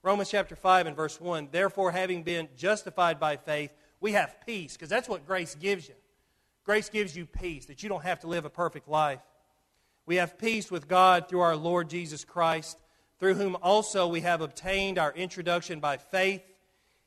Romans 0.01 0.31
chapter 0.31 0.55
5 0.55 0.87
and 0.87 0.95
verse 0.95 1.19
1 1.21 1.49
Therefore, 1.51 1.91
having 1.91 2.23
been 2.23 2.47
justified 2.57 3.19
by 3.19 3.37
faith, 3.37 3.73
we 3.99 4.13
have 4.13 4.35
peace, 4.45 4.73
because 4.73 4.89
that's 4.89 5.07
what 5.07 5.27
grace 5.27 5.55
gives 5.55 5.87
you. 5.87 5.95
Grace 6.63 6.89
gives 6.89 7.15
you 7.15 7.25
peace, 7.25 7.65
that 7.65 7.83
you 7.83 7.89
don't 7.89 8.03
have 8.03 8.21
to 8.21 8.27
live 8.27 8.45
a 8.45 8.49
perfect 8.49 8.87
life. 8.87 9.19
We 10.05 10.17
have 10.17 10.37
peace 10.37 10.69
with 10.69 10.87
God 10.87 11.29
through 11.29 11.41
our 11.41 11.55
Lord 11.55 11.89
Jesus 11.89 12.25
Christ, 12.25 12.77
through 13.19 13.35
whom 13.35 13.55
also 13.61 14.07
we 14.07 14.21
have 14.21 14.41
obtained 14.41 14.97
our 14.97 15.13
introduction 15.13 15.79
by 15.79 15.97
faith 15.97 16.43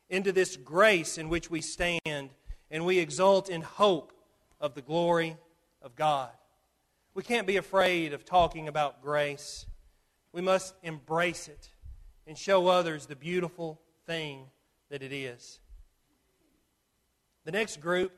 into 0.09 0.33
this 0.33 0.57
grace 0.57 1.19
in 1.19 1.29
which 1.29 1.51
we 1.51 1.61
stand, 1.61 2.31
and 2.71 2.87
we 2.87 2.99
exult 2.99 3.51
in 3.51 3.61
hope 3.61 4.13
of 4.61 4.75
the 4.75 4.83
glory 4.83 5.37
of 5.83 5.95
God. 5.95 6.31
We 7.15 7.23
can't 7.23 7.47
be 7.47 7.57
afraid 7.57 8.13
of 8.13 8.25
talking 8.25 8.69
about 8.69 9.03
grace. 9.03 9.67
We 10.33 10.41
must 10.41 10.75
embrace 10.83 11.49
it 11.49 11.71
and 12.27 12.37
show 12.37 12.67
others 12.67 13.07
the 13.07 13.17
beautiful 13.17 13.81
thing 14.07 14.47
that 14.91 15.03
it 15.03 15.13
is. 15.13 15.61
The 17.45 17.53
next 17.53 17.81
group, 17.81 18.13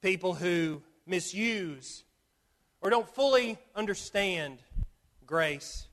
people 0.00 0.34
who 0.34 0.82
misuse 1.06 2.04
or 2.82 2.90
don't 2.90 3.08
fully 3.08 3.56
understand 3.74 4.58
grace. 5.24 5.86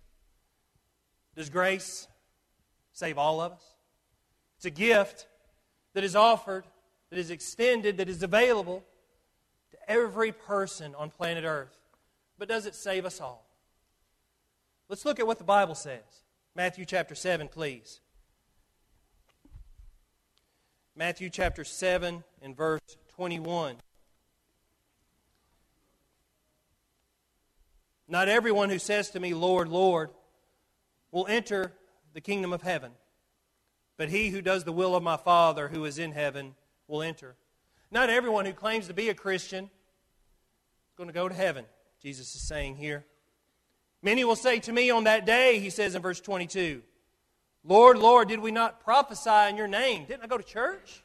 Does 1.35 1.49
grace 1.49 2.07
save 2.91 3.17
all 3.17 3.39
of 3.39 3.53
us? 3.53 3.63
It's 4.57 4.65
a 4.65 4.69
gift 4.69 5.27
that 5.93 6.03
is 6.03 6.15
offered, 6.15 6.65
that 7.09 7.19
is 7.19 7.31
extended, 7.31 7.97
that 7.97 8.09
is 8.09 8.21
available 8.23 8.83
to 9.71 9.77
every 9.89 10.33
person 10.33 10.93
on 10.95 11.09
planet 11.09 11.45
Earth 11.45 11.79
but 12.39 12.47
does 12.47 12.65
it 12.65 12.73
save 12.73 13.05
us 13.05 13.19
all? 13.19 13.45
Let's 14.87 15.05
look 15.05 15.19
at 15.19 15.27
what 15.27 15.37
the 15.37 15.43
Bible 15.43 15.75
says. 15.75 16.23
Matthew 16.55 16.85
chapter 16.85 17.13
7, 17.13 17.49
please. 17.49 17.99
Matthew 20.95 21.29
chapter 21.29 21.63
7 21.63 22.23
and 22.41 22.57
verse 22.57 22.81
21. 23.09 23.75
Not 28.09 28.27
everyone 28.27 28.71
who 28.71 28.79
says 28.79 29.11
to 29.11 29.19
me, 29.19 29.35
Lord, 29.35 29.67
Lord, 29.67 30.09
will 31.11 31.27
enter 31.27 31.73
the 32.13 32.21
kingdom 32.21 32.51
of 32.51 32.63
heaven, 32.63 32.91
but 33.97 34.09
he 34.09 34.29
who 34.29 34.41
does 34.41 34.63
the 34.63 34.71
will 34.71 34.95
of 34.95 35.03
my 35.03 35.15
Father 35.15 35.67
who 35.67 35.85
is 35.85 35.99
in 35.99 36.11
heaven 36.11 36.55
will 36.87 37.03
enter. 37.03 37.35
Not 37.91 38.09
everyone 38.09 38.45
who 38.45 38.53
claims 38.53 38.87
to 38.87 38.93
be 38.93 39.09
a 39.09 39.13
Christian 39.13 39.65
is 39.65 40.95
going 40.97 41.07
to 41.07 41.13
go 41.13 41.29
to 41.29 41.35
heaven. 41.35 41.65
Jesus 42.01 42.33
is 42.35 42.41
saying 42.41 42.77
here. 42.77 43.05
Many 44.01 44.23
will 44.23 44.35
say 44.35 44.59
to 44.59 44.71
me 44.71 44.89
on 44.89 45.03
that 45.03 45.25
day, 45.25 45.59
he 45.59 45.69
says 45.69 45.93
in 45.93 46.01
verse 46.01 46.19
22, 46.19 46.81
Lord, 47.63 47.97
Lord, 47.97 48.29
did 48.29 48.39
we 48.39 48.51
not 48.51 48.79
prophesy 48.83 49.49
in 49.49 49.57
your 49.57 49.67
name? 49.67 50.05
Didn't 50.05 50.23
I 50.23 50.27
go 50.27 50.37
to 50.37 50.43
church? 50.43 51.03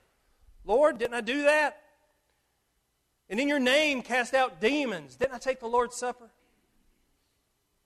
Lord, 0.65 0.99
didn't 0.99 1.15
I 1.15 1.21
do 1.21 1.43
that? 1.43 1.81
And 3.29 3.41
in 3.41 3.49
your 3.49 3.59
name 3.59 4.03
cast 4.03 4.33
out 4.33 4.61
demons. 4.61 5.17
Didn't 5.17 5.35
I 5.35 5.39
take 5.39 5.61
the 5.61 5.67
Lord's 5.67 5.97
Supper? 5.97 6.31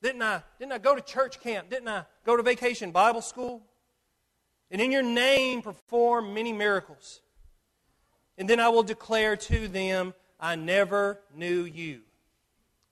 Didn't 0.02 0.22
I, 0.22 0.42
didn't 0.58 0.72
I 0.72 0.78
go 0.78 0.94
to 0.94 1.00
church 1.00 1.40
camp? 1.40 1.70
Didn't 1.70 1.88
I 1.88 2.04
go 2.24 2.36
to 2.36 2.42
vacation 2.42 2.92
Bible 2.92 3.22
school? 3.22 3.62
And 4.70 4.80
in 4.80 4.92
your 4.92 5.02
name 5.02 5.62
perform 5.62 6.34
many 6.34 6.52
miracles. 6.52 7.20
And 8.36 8.48
then 8.48 8.60
I 8.60 8.68
will 8.68 8.82
declare 8.82 9.36
to 9.36 9.66
them, 9.66 10.14
I 10.38 10.54
never 10.54 11.20
knew 11.34 11.64
you. 11.64 12.02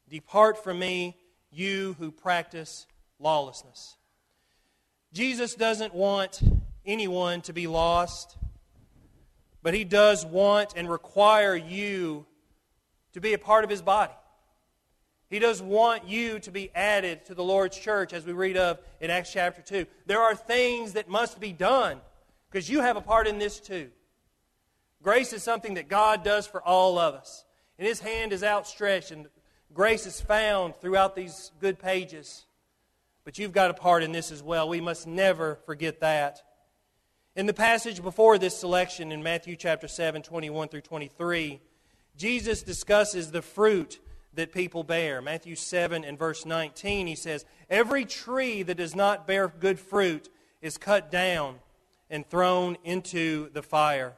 Depart 0.09 0.63
from 0.63 0.79
me, 0.79 1.17
you 1.53 1.95
who 1.99 2.11
practice 2.11 2.87
lawlessness. 3.21 3.97
Jesus 5.13 5.55
doesn't 5.55 5.95
want 5.95 6.41
anyone 6.85 7.41
to 7.43 7.53
be 7.53 7.67
lost, 7.67 8.37
but 9.63 9.75
he 9.75 9.85
does 9.85 10.27
want 10.27 10.75
and 10.77 10.91
require 10.91 11.55
you 11.55 12.27
to 13.13 13.21
be 13.21 13.33
a 13.33 13.39
part 13.39 13.65
of 13.65 13.71
his 13.71 13.83
body. 13.83 14.13
He 15.29 15.39
does 15.41 15.61
want 15.61 16.07
you 16.07 16.39
to 16.41 16.51
be 16.53 16.71
added 16.75 17.25
to 17.27 17.35
the 17.35 17.43
Lord's 17.43 17.79
church, 17.79 18.13
as 18.13 18.25
we 18.25 18.33
read 18.33 18.57
of 18.57 18.79
in 19.01 19.11
Acts 19.11 19.33
chapter 19.33 19.61
2. 19.61 19.87
There 20.07 20.21
are 20.21 20.37
things 20.37 20.93
that 20.93 21.09
must 21.09 21.41
be 21.41 21.53
done 21.53 22.01
because 22.51 22.71
you 22.71 22.81
have 22.81 22.97
a 22.97 23.01
part 23.01 23.27
in 23.27 23.39
this 23.39 23.59
too. 23.59 23.91
Grace 25.03 25.33
is 25.33 25.43
something 25.43 25.75
that 25.75 25.89
God 25.89 26.23
does 26.23 26.47
for 26.47 26.63
all 26.63 26.99
of 26.99 27.15
us. 27.15 27.45
And 27.79 27.87
His 27.87 28.01
hand 28.01 28.33
is 28.33 28.45
outstretched, 28.45 29.11
and 29.11 29.27
Grace 29.75 30.07
is 30.07 30.21
found 30.21 30.77
throughout 30.77 31.17
these 31.17 31.51
good 31.61 31.79
pages. 31.79 32.47
But 33.25 33.39
you've 33.39 33.53
got 33.53 33.71
a 33.71 33.75
part 33.75 34.05
in 34.05 34.13
this 34.13 34.31
as 34.31 34.43
well. 34.43 34.69
We 34.69 34.81
must 34.81 35.07
never 35.07 35.57
forget 35.67 36.01
that. 36.01 36.43
In 37.35 37.47
the 37.47 37.53
passage 37.53 38.03
before 38.03 38.39
this 38.39 38.57
selection 38.57 39.13
in 39.13 39.23
Matthew 39.23 39.57
chapter 39.57 39.89
7, 39.89 40.23
21 40.23 40.69
through 40.69 40.81
23, 40.83 41.61
Jesus 42.17 42.63
discusses 42.63 43.31
the 43.31 43.43
fruit 43.43 43.99
that 44.37 44.53
people 44.53 44.85
bear. 44.85 45.21
Matthew 45.21 45.57
7 45.57 46.05
and 46.05 46.19
verse 46.19 46.47
19, 46.47 47.07
he 47.07 47.17
says, 47.17 47.45
Every 47.69 48.05
tree 48.05 48.63
that 48.63 48.77
does 48.77 48.95
not 48.95 49.27
bear 49.27 49.49
good 49.49 49.81
fruit 49.81 50.29
is 50.63 50.79
cut 50.79 51.11
down 51.11 51.57
and 52.09 52.29
thrown 52.29 52.77
into 52.85 53.51
the 53.51 53.63
fire. 53.63 54.15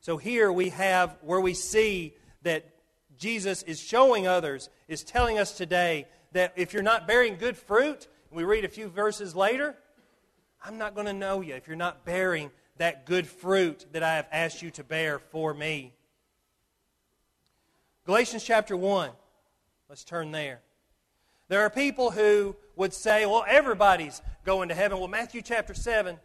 So 0.00 0.16
here 0.16 0.52
we 0.52 0.68
have 0.68 1.16
where 1.22 1.40
we 1.40 1.54
see 1.54 2.14
that 2.42 2.66
Jesus 3.16 3.62
is 3.62 3.80
showing 3.80 4.26
others, 4.26 4.68
is 4.86 5.02
telling 5.02 5.38
us 5.38 5.56
today 5.56 6.06
that 6.32 6.52
if 6.56 6.72
you're 6.72 6.82
not 6.82 7.06
bearing 7.06 7.36
good 7.36 7.56
fruit, 7.56 8.06
we 8.30 8.44
read 8.44 8.64
a 8.64 8.68
few 8.68 8.88
verses 8.88 9.34
later, 9.34 9.76
I'm 10.62 10.78
not 10.78 10.94
going 10.94 11.06
to 11.06 11.12
know 11.12 11.40
you 11.40 11.54
if 11.54 11.66
you're 11.66 11.76
not 11.76 12.04
bearing 12.04 12.50
that 12.76 13.06
good 13.06 13.26
fruit 13.26 13.86
that 13.92 14.02
I 14.02 14.16
have 14.16 14.28
asked 14.32 14.62
you 14.62 14.70
to 14.72 14.84
bear 14.84 15.18
for 15.18 15.54
me. 15.54 15.94
Galatians 18.04 18.44
chapter 18.44 18.76
1. 18.76 19.10
Let's 19.88 20.04
turn 20.04 20.30
there. 20.30 20.60
There 21.48 21.60
are 21.60 21.70
people 21.70 22.10
who 22.10 22.54
would 22.76 22.92
say, 22.92 23.24
well, 23.24 23.44
everybody's 23.48 24.20
going 24.44 24.68
to 24.68 24.74
heaven. 24.74 24.98
Well, 24.98 25.08
Matthew 25.08 25.40
chapter 25.40 25.72
7, 25.72 26.18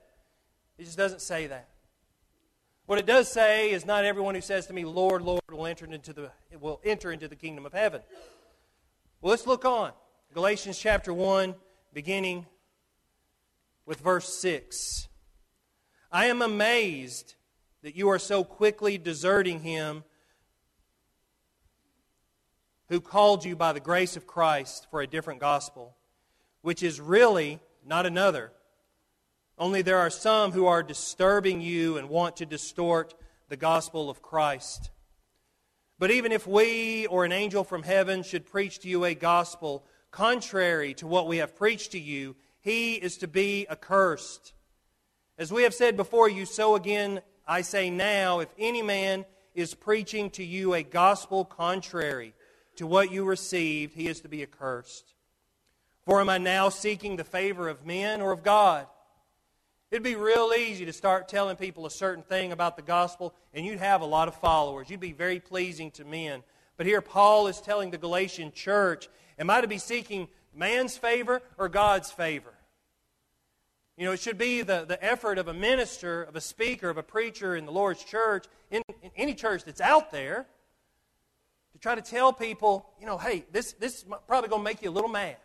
it 0.78 0.84
just 0.84 0.98
doesn't 0.98 1.22
say 1.22 1.48
that. 1.48 1.70
What 2.86 3.00
it 3.00 3.06
does 3.06 3.32
say 3.32 3.72
is 3.72 3.86
not 3.86 4.04
everyone 4.04 4.36
who 4.36 4.42
says 4.42 4.66
to 4.68 4.74
me, 4.74 4.84
Lord, 4.84 5.22
Lord, 5.22 5.42
will 5.50 5.68
enter 5.68 5.86
into 5.86 6.12
the, 6.12 6.32
will 6.60 6.82
enter 6.84 7.12
into 7.12 7.28
the 7.28 7.36
kingdom 7.36 7.66
of 7.66 7.72
heaven. 7.72 8.02
Well, 9.22 9.30
let's 9.32 9.48
look 9.48 9.64
on. 9.64 9.92
Galatians 10.34 10.78
chapter 10.78 11.14
1, 11.14 11.56
beginning 11.94 12.46
with 13.86 14.00
verse 14.00 14.38
6. 14.40 15.08
I 16.12 16.26
am 16.26 16.42
amazed 16.42 17.36
that 17.84 17.96
you 17.96 18.10
are 18.10 18.20
so 18.20 18.44
quickly 18.44 18.98
deserting 18.98 19.62
him 19.62 20.04
who 22.90 23.00
called 23.00 23.46
you 23.46 23.56
by 23.56 23.72
the 23.72 23.80
grace 23.80 24.18
of 24.18 24.28
Christ 24.28 24.88
for 24.90 25.02
a 25.02 25.08
different 25.08 25.40
gospel, 25.40 25.96
which 26.62 26.84
is 26.84 27.00
really 27.00 27.60
not 27.86 28.06
another. 28.06 28.52
Only 29.58 29.82
there 29.82 30.00
are 30.00 30.10
some 30.10 30.52
who 30.52 30.66
are 30.66 30.82
disturbing 30.82 31.62
you 31.62 31.98
and 31.98 32.10
want 32.10 32.38
to 32.38 32.46
distort 32.46 33.14
the 33.48 33.58
gospel 33.58 34.10
of 34.10 34.22
Christ. 34.22 34.90
But 36.00 36.12
even 36.12 36.32
if 36.32 36.48
we 36.48 37.06
or 37.08 37.26
an 37.26 37.32
angel 37.32 37.64
from 37.64 37.84
heaven 37.84 38.24
should 38.24 38.46
preach 38.46 38.80
to 38.80 38.90
you 38.90 39.06
a 39.06 39.14
gospel 39.14 39.86
contrary 40.12 40.94
to 40.96 41.08
what 41.08 41.28
we 41.28 41.38
have 41.38 41.56
preached 41.56 41.92
to 41.92 42.00
you, 42.00 42.36
he 42.62 42.96
is 42.96 43.18
to 43.18 43.28
be 43.28 43.68
accursed. 43.70 44.54
As 45.38 45.54
we 45.54 45.64
have 45.64 45.74
said 45.74 45.96
before 45.96 46.30
you, 46.30 46.46
so 46.46 46.76
again 46.76 47.22
I 47.48 47.62
say 47.62 47.90
now 47.90 48.40
if 48.40 48.50
any 48.58 48.82
man 48.82 49.26
is 49.54 49.74
preaching 49.76 50.30
to 50.32 50.44
you 50.44 50.74
a 50.74 50.84
gospel 50.84 51.46
contrary 51.46 52.34
to 52.80 52.88
what 52.88 53.12
you 53.12 53.26
received, 53.26 53.94
he 53.94 54.08
is 54.08 54.22
to 54.22 54.30
be 54.30 54.42
accursed. 54.42 55.14
For 56.06 56.22
am 56.22 56.30
I 56.30 56.38
now 56.38 56.70
seeking 56.70 57.18
the 57.18 57.26
favor 57.26 57.68
of 57.68 57.86
men 57.86 58.22
or 58.22 58.32
of 58.32 58.42
God? 58.42 58.88
It'd 59.92 60.02
be 60.02 60.16
real 60.16 60.54
easy 60.58 60.86
to 60.86 60.94
start 60.94 61.28
telling 61.28 61.58
people 61.58 61.86
a 61.86 61.92
certain 61.92 62.24
thing 62.24 62.54
about 62.54 62.78
the 62.78 62.82
gospel, 62.82 63.34
and 63.54 63.66
you'd 63.66 63.80
have 63.80 64.00
a 64.00 64.06
lot 64.06 64.30
of 64.30 64.36
followers. 64.36 64.90
You'd 64.90 65.02
be 65.02 65.12
very 65.12 65.42
pleasing 65.42 65.92
to 65.92 66.06
men. 66.06 66.42
But 66.78 66.86
here, 66.86 67.02
Paul 67.02 67.48
is 67.48 67.60
telling 67.60 67.92
the 67.92 67.98
Galatian 67.98 68.54
church 68.54 69.10
Am 69.38 69.50
I 69.50 69.60
to 69.60 69.68
be 69.68 69.78
seeking 69.78 70.30
man's 70.56 70.98
favor 70.98 71.42
or 71.58 71.68
God's 71.68 72.12
favor? 72.12 72.54
You 73.98 74.06
know, 74.06 74.14
it 74.14 74.22
should 74.22 74.38
be 74.38 74.62
the, 74.62 74.86
the 74.88 75.04
effort 75.04 75.38
of 75.38 75.50
a 75.50 75.54
minister, 75.54 76.24
of 76.24 76.38
a 76.38 76.42
speaker, 76.42 76.90
of 76.90 76.98
a 76.98 77.04
preacher 77.04 77.58
in 77.58 77.66
the 77.66 77.74
Lord's 77.74 78.06
church, 78.06 78.46
in, 78.72 78.84
in 79.02 79.12
any 79.18 79.34
church 79.34 79.66
that's 79.66 79.82
out 79.82 80.14
there, 80.14 80.48
to 81.74 81.80
try 81.80 81.96
to 81.96 82.02
tell 82.02 82.34
people, 82.34 82.90
you 83.00 83.06
know, 83.06 83.18
hey, 83.18 83.46
this, 83.52 83.74
this 83.74 84.00
is 84.00 84.06
probably 84.28 84.50
going 84.50 84.62
to 84.62 84.64
make 84.64 84.82
you 84.82 84.90
a 84.90 84.92
little 84.92 85.10
mad. 85.10 85.38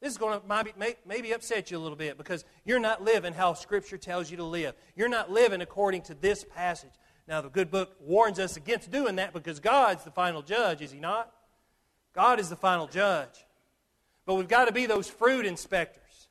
This 0.00 0.12
is 0.12 0.18
going 0.18 0.40
to 0.40 0.46
maybe, 0.78 0.96
maybe 1.06 1.32
upset 1.32 1.70
you 1.70 1.78
a 1.78 1.80
little 1.80 1.96
bit 1.96 2.16
because 2.16 2.44
you're 2.64 2.78
not 2.78 3.02
living 3.02 3.32
how 3.32 3.54
Scripture 3.54 3.98
tells 3.98 4.30
you 4.30 4.36
to 4.36 4.44
live. 4.44 4.74
You're 4.94 5.08
not 5.08 5.30
living 5.30 5.60
according 5.60 6.02
to 6.02 6.14
this 6.14 6.44
passage. 6.44 6.92
Now, 7.26 7.40
the 7.40 7.50
good 7.50 7.70
book 7.70 7.96
warns 8.00 8.38
us 8.38 8.56
against 8.56 8.90
doing 8.90 9.16
that 9.16 9.32
because 9.32 9.60
God's 9.60 10.04
the 10.04 10.10
final 10.10 10.40
judge, 10.40 10.80
is 10.82 10.92
He 10.92 11.00
not? 11.00 11.32
God 12.14 12.38
is 12.38 12.48
the 12.48 12.56
final 12.56 12.86
judge. 12.86 13.44
But 14.24 14.34
we've 14.34 14.48
got 14.48 14.66
to 14.66 14.72
be 14.72 14.86
those 14.86 15.08
fruit 15.08 15.46
inspectors. 15.46 16.28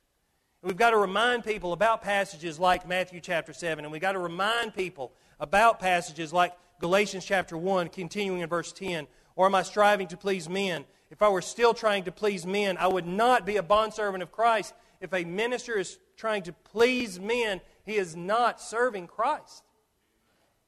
We've 0.63 0.77
got 0.77 0.91
to 0.91 0.97
remind 0.97 1.43
people 1.43 1.71
about 1.73 2.01
passages 2.01 2.59
like 2.59 2.87
Matthew 2.87 3.19
chapter 3.19 3.53
7, 3.53 3.85
and 3.85 3.91
we've 3.91 4.01
got 4.01 4.13
to 4.13 4.19
remind 4.19 4.73
people 4.75 5.11
about 5.39 5.79
passages 5.79 6.33
like 6.33 6.53
Galatians 6.79 7.25
chapter 7.25 7.57
1, 7.57 7.89
continuing 7.89 8.41
in 8.41 8.49
verse 8.49 8.71
10. 8.71 9.07
Or 9.35 9.45
am 9.45 9.55
I 9.55 9.63
striving 9.63 10.07
to 10.07 10.17
please 10.17 10.49
men? 10.49 10.85
If 11.09 11.21
I 11.21 11.29
were 11.29 11.41
still 11.41 11.73
trying 11.73 12.03
to 12.03 12.11
please 12.11 12.45
men, 12.45 12.77
I 12.77 12.87
would 12.87 13.07
not 13.07 13.45
be 13.45 13.57
a 13.57 13.63
bondservant 13.63 14.23
of 14.23 14.31
Christ. 14.31 14.73
If 14.99 15.13
a 15.13 15.23
minister 15.23 15.77
is 15.77 15.99
trying 16.17 16.43
to 16.43 16.53
please 16.53 17.19
men, 17.19 17.61
he 17.85 17.95
is 17.95 18.15
not 18.15 18.59
serving 18.61 19.07
Christ. 19.07 19.63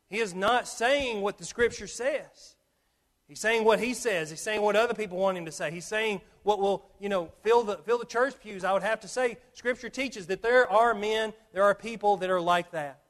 He 0.07 0.19
is 0.19 0.33
not 0.33 0.67
saying 0.67 1.21
what 1.21 1.37
the 1.37 1.45
Scripture 1.45 1.87
says. 1.87 2.55
He's 3.27 3.39
saying 3.39 3.63
what 3.63 3.79
he 3.79 3.93
says. 3.93 4.31
He's 4.31 4.41
saying 4.41 4.61
what 4.61 4.75
other 4.75 4.95
people 4.95 5.17
want 5.17 5.37
him 5.37 5.45
to 5.45 5.51
say. 5.51 5.69
He's 5.69 5.85
saying 5.85 6.21
what 6.41 6.59
will, 6.59 6.85
you 6.99 7.09
know, 7.09 7.31
fill 7.43 7.63
the, 7.63 7.77
fill 7.77 7.99
the 7.99 8.05
church 8.05 8.33
pews. 8.41 8.63
I 8.63 8.73
would 8.73 8.81
have 8.81 9.01
to 9.01 9.07
say, 9.07 9.37
Scripture 9.53 9.89
teaches 9.89 10.27
that 10.27 10.41
there 10.41 10.69
are 10.71 10.95
men, 10.95 11.33
there 11.53 11.63
are 11.63 11.75
people 11.75 12.17
that 12.17 12.31
are 12.31 12.41
like 12.41 12.71
that. 12.71 13.01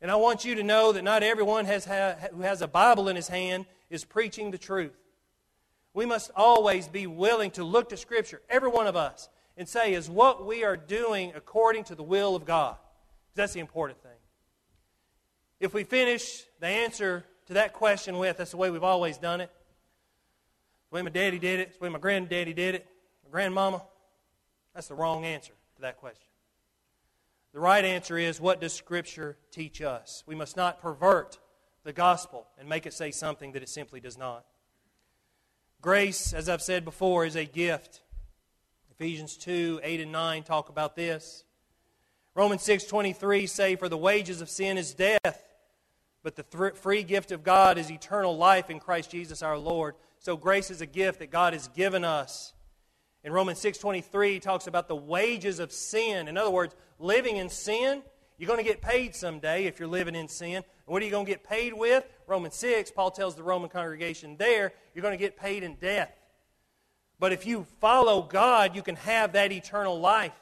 And 0.00 0.10
I 0.10 0.16
want 0.16 0.44
you 0.44 0.54
to 0.56 0.62
know 0.62 0.92
that 0.92 1.02
not 1.02 1.22
everyone 1.22 1.64
has 1.64 1.84
ha- 1.84 2.16
who 2.32 2.42
has 2.42 2.62
a 2.62 2.68
Bible 2.68 3.08
in 3.08 3.16
his 3.16 3.28
hand 3.28 3.66
is 3.88 4.04
preaching 4.04 4.50
the 4.50 4.58
truth. 4.58 4.96
We 5.94 6.04
must 6.04 6.30
always 6.36 6.88
be 6.88 7.06
willing 7.06 7.50
to 7.52 7.64
look 7.64 7.88
to 7.88 7.96
Scripture, 7.96 8.42
every 8.50 8.68
one 8.68 8.86
of 8.86 8.96
us, 8.96 9.30
and 9.56 9.66
say, 9.66 9.94
is 9.94 10.10
what 10.10 10.44
we 10.44 10.64
are 10.64 10.76
doing 10.76 11.32
according 11.34 11.84
to 11.84 11.94
the 11.94 12.02
will 12.02 12.36
of 12.36 12.44
God? 12.44 12.76
That's 13.34 13.54
the 13.54 13.60
important 13.60 14.02
thing. 14.02 14.10
If 15.58 15.72
we 15.72 15.84
finish 15.84 16.42
the 16.60 16.66
answer 16.66 17.24
to 17.46 17.54
that 17.54 17.72
question 17.72 18.18
with, 18.18 18.36
that's 18.36 18.50
the 18.50 18.58
way 18.58 18.70
we've 18.70 18.82
always 18.82 19.16
done 19.16 19.40
it. 19.40 19.50
The 20.90 20.96
way 20.96 21.02
my 21.02 21.10
daddy 21.10 21.38
did 21.38 21.60
it, 21.60 21.78
the 21.78 21.84
way 21.84 21.88
my 21.88 21.98
granddaddy 21.98 22.52
did 22.52 22.74
it, 22.74 22.86
my 23.24 23.30
grandmama. 23.30 23.82
That's 24.74 24.88
the 24.88 24.94
wrong 24.94 25.24
answer 25.24 25.54
to 25.76 25.82
that 25.82 25.96
question. 25.96 26.25
The 27.56 27.62
right 27.62 27.86
answer 27.86 28.18
is 28.18 28.38
what 28.38 28.60
does 28.60 28.74
Scripture 28.74 29.38
teach 29.50 29.80
us? 29.80 30.22
We 30.26 30.34
must 30.34 30.58
not 30.58 30.78
pervert 30.78 31.38
the 31.84 31.92
gospel 31.94 32.46
and 32.58 32.68
make 32.68 32.84
it 32.84 32.92
say 32.92 33.10
something 33.10 33.52
that 33.52 33.62
it 33.62 33.70
simply 33.70 33.98
does 33.98 34.18
not. 34.18 34.44
Grace, 35.80 36.34
as 36.34 36.50
I've 36.50 36.60
said 36.60 36.84
before, 36.84 37.24
is 37.24 37.34
a 37.34 37.46
gift. 37.46 38.02
Ephesians 38.90 39.38
2 39.38 39.80
8 39.82 40.02
and 40.02 40.12
9 40.12 40.42
talk 40.42 40.68
about 40.68 40.96
this. 40.96 41.44
Romans 42.34 42.60
6 42.60 42.84
23 42.84 43.46
say, 43.46 43.74
For 43.74 43.88
the 43.88 43.96
wages 43.96 44.42
of 44.42 44.50
sin 44.50 44.76
is 44.76 44.92
death 44.92 45.42
but 46.22 46.36
the 46.36 46.42
th- 46.42 46.74
free 46.74 47.04
gift 47.04 47.32
of 47.32 47.42
God 47.42 47.78
is 47.78 47.90
eternal 47.90 48.36
life 48.36 48.68
in 48.68 48.80
Christ 48.80 49.10
Jesus 49.10 49.40
our 49.40 49.56
Lord. 49.56 49.94
So 50.18 50.36
grace 50.36 50.70
is 50.70 50.82
a 50.82 50.86
gift 50.86 51.20
that 51.20 51.30
God 51.30 51.54
has 51.54 51.68
given 51.68 52.04
us. 52.04 52.52
In 53.24 53.32
Romans 53.32 53.60
6:23 53.60 54.34
he 54.34 54.40
talks 54.40 54.66
about 54.66 54.88
the 54.88 54.94
wages 54.94 55.58
of 55.58 55.72
sin. 55.72 56.28
In 56.28 56.36
other 56.36 56.50
words, 56.50 56.74
living 56.98 57.36
in 57.36 57.48
sin, 57.48 58.02
you're 58.38 58.48
going 58.48 58.62
to 58.62 58.68
get 58.68 58.82
paid 58.82 59.14
someday 59.14 59.64
if 59.64 59.78
you're 59.78 59.88
living 59.88 60.14
in 60.14 60.28
sin. 60.28 60.62
What 60.84 61.02
are 61.02 61.04
you 61.04 61.10
going 61.10 61.26
to 61.26 61.30
get 61.30 61.42
paid 61.42 61.72
with? 61.72 62.04
Romans 62.26 62.54
6, 62.56 62.90
Paul 62.90 63.10
tells 63.10 63.34
the 63.34 63.42
Roman 63.42 63.70
congregation 63.70 64.36
there, 64.36 64.72
you're 64.94 65.02
going 65.02 65.16
to 65.16 65.22
get 65.22 65.36
paid 65.36 65.62
in 65.62 65.74
death. 65.76 66.12
But 67.18 67.32
if 67.32 67.46
you 67.46 67.66
follow 67.80 68.22
God, 68.22 68.76
you 68.76 68.82
can 68.82 68.96
have 68.96 69.32
that 69.32 69.52
eternal 69.52 69.98
life. 69.98 70.32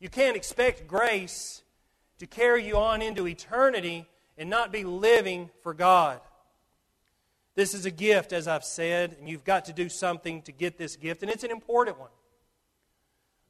You 0.00 0.08
can't 0.08 0.36
expect 0.36 0.88
grace 0.88 1.62
to 2.18 2.26
carry 2.26 2.66
you 2.66 2.76
on 2.76 3.02
into 3.02 3.28
eternity 3.28 4.06
and 4.36 4.50
not 4.50 4.72
be 4.72 4.82
living 4.82 5.50
for 5.62 5.74
God. 5.74 6.20
This 7.54 7.74
is 7.74 7.84
a 7.84 7.90
gift, 7.90 8.32
as 8.32 8.48
I've 8.48 8.64
said, 8.64 9.16
and 9.18 9.28
you've 9.28 9.44
got 9.44 9.66
to 9.66 9.72
do 9.72 9.88
something 9.88 10.42
to 10.42 10.52
get 10.52 10.78
this 10.78 10.96
gift, 10.96 11.22
and 11.22 11.30
it's 11.30 11.44
an 11.44 11.50
important 11.50 12.00
one. 12.00 12.10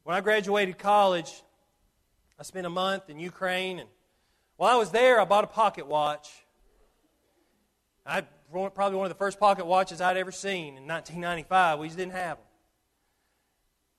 When 0.03 0.15
I 0.15 0.21
graduated 0.21 0.77
college, 0.77 1.31
I 2.39 2.43
spent 2.43 2.65
a 2.65 2.69
month 2.69 3.09
in 3.09 3.19
Ukraine, 3.19 3.79
and 3.79 3.89
while 4.57 4.73
I 4.73 4.77
was 4.77 4.91
there, 4.91 5.19
I 5.21 5.25
bought 5.25 5.43
a 5.43 5.47
pocket 5.47 5.87
watch. 5.87 6.29
I 8.05 8.21
probably 8.51 8.97
one 8.97 9.05
of 9.05 9.11
the 9.11 9.17
first 9.17 9.39
pocket 9.39 9.65
watches 9.65 10.01
I'd 10.01 10.17
ever 10.17 10.31
seen 10.31 10.77
in 10.77 10.87
1995. 10.87 11.79
We 11.79 11.87
just 11.87 11.97
didn't 11.97 12.13
have 12.13 12.37
them. 12.37 12.45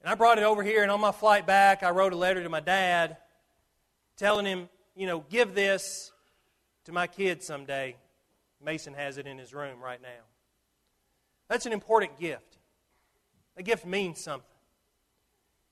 And 0.02 0.10
I 0.10 0.14
brought 0.14 0.38
it 0.38 0.44
over 0.44 0.62
here, 0.62 0.82
and 0.82 0.90
on 0.90 1.00
my 1.00 1.12
flight 1.12 1.46
back, 1.46 1.82
I 1.82 1.90
wrote 1.90 2.12
a 2.12 2.16
letter 2.16 2.42
to 2.42 2.48
my 2.48 2.60
dad 2.60 3.16
telling 4.16 4.46
him, 4.46 4.68
you 4.94 5.06
know, 5.06 5.24
give 5.28 5.54
this 5.54 6.12
to 6.84 6.92
my 6.92 7.06
kids 7.06 7.46
someday. 7.46 7.96
Mason 8.62 8.94
has 8.94 9.18
it 9.18 9.26
in 9.26 9.38
his 9.38 9.54
room 9.54 9.82
right 9.82 10.00
now. 10.00 10.24
That's 11.48 11.66
an 11.66 11.72
important 11.72 12.18
gift. 12.18 12.58
A 13.56 13.62
gift 13.62 13.86
means 13.86 14.22
something. 14.22 14.46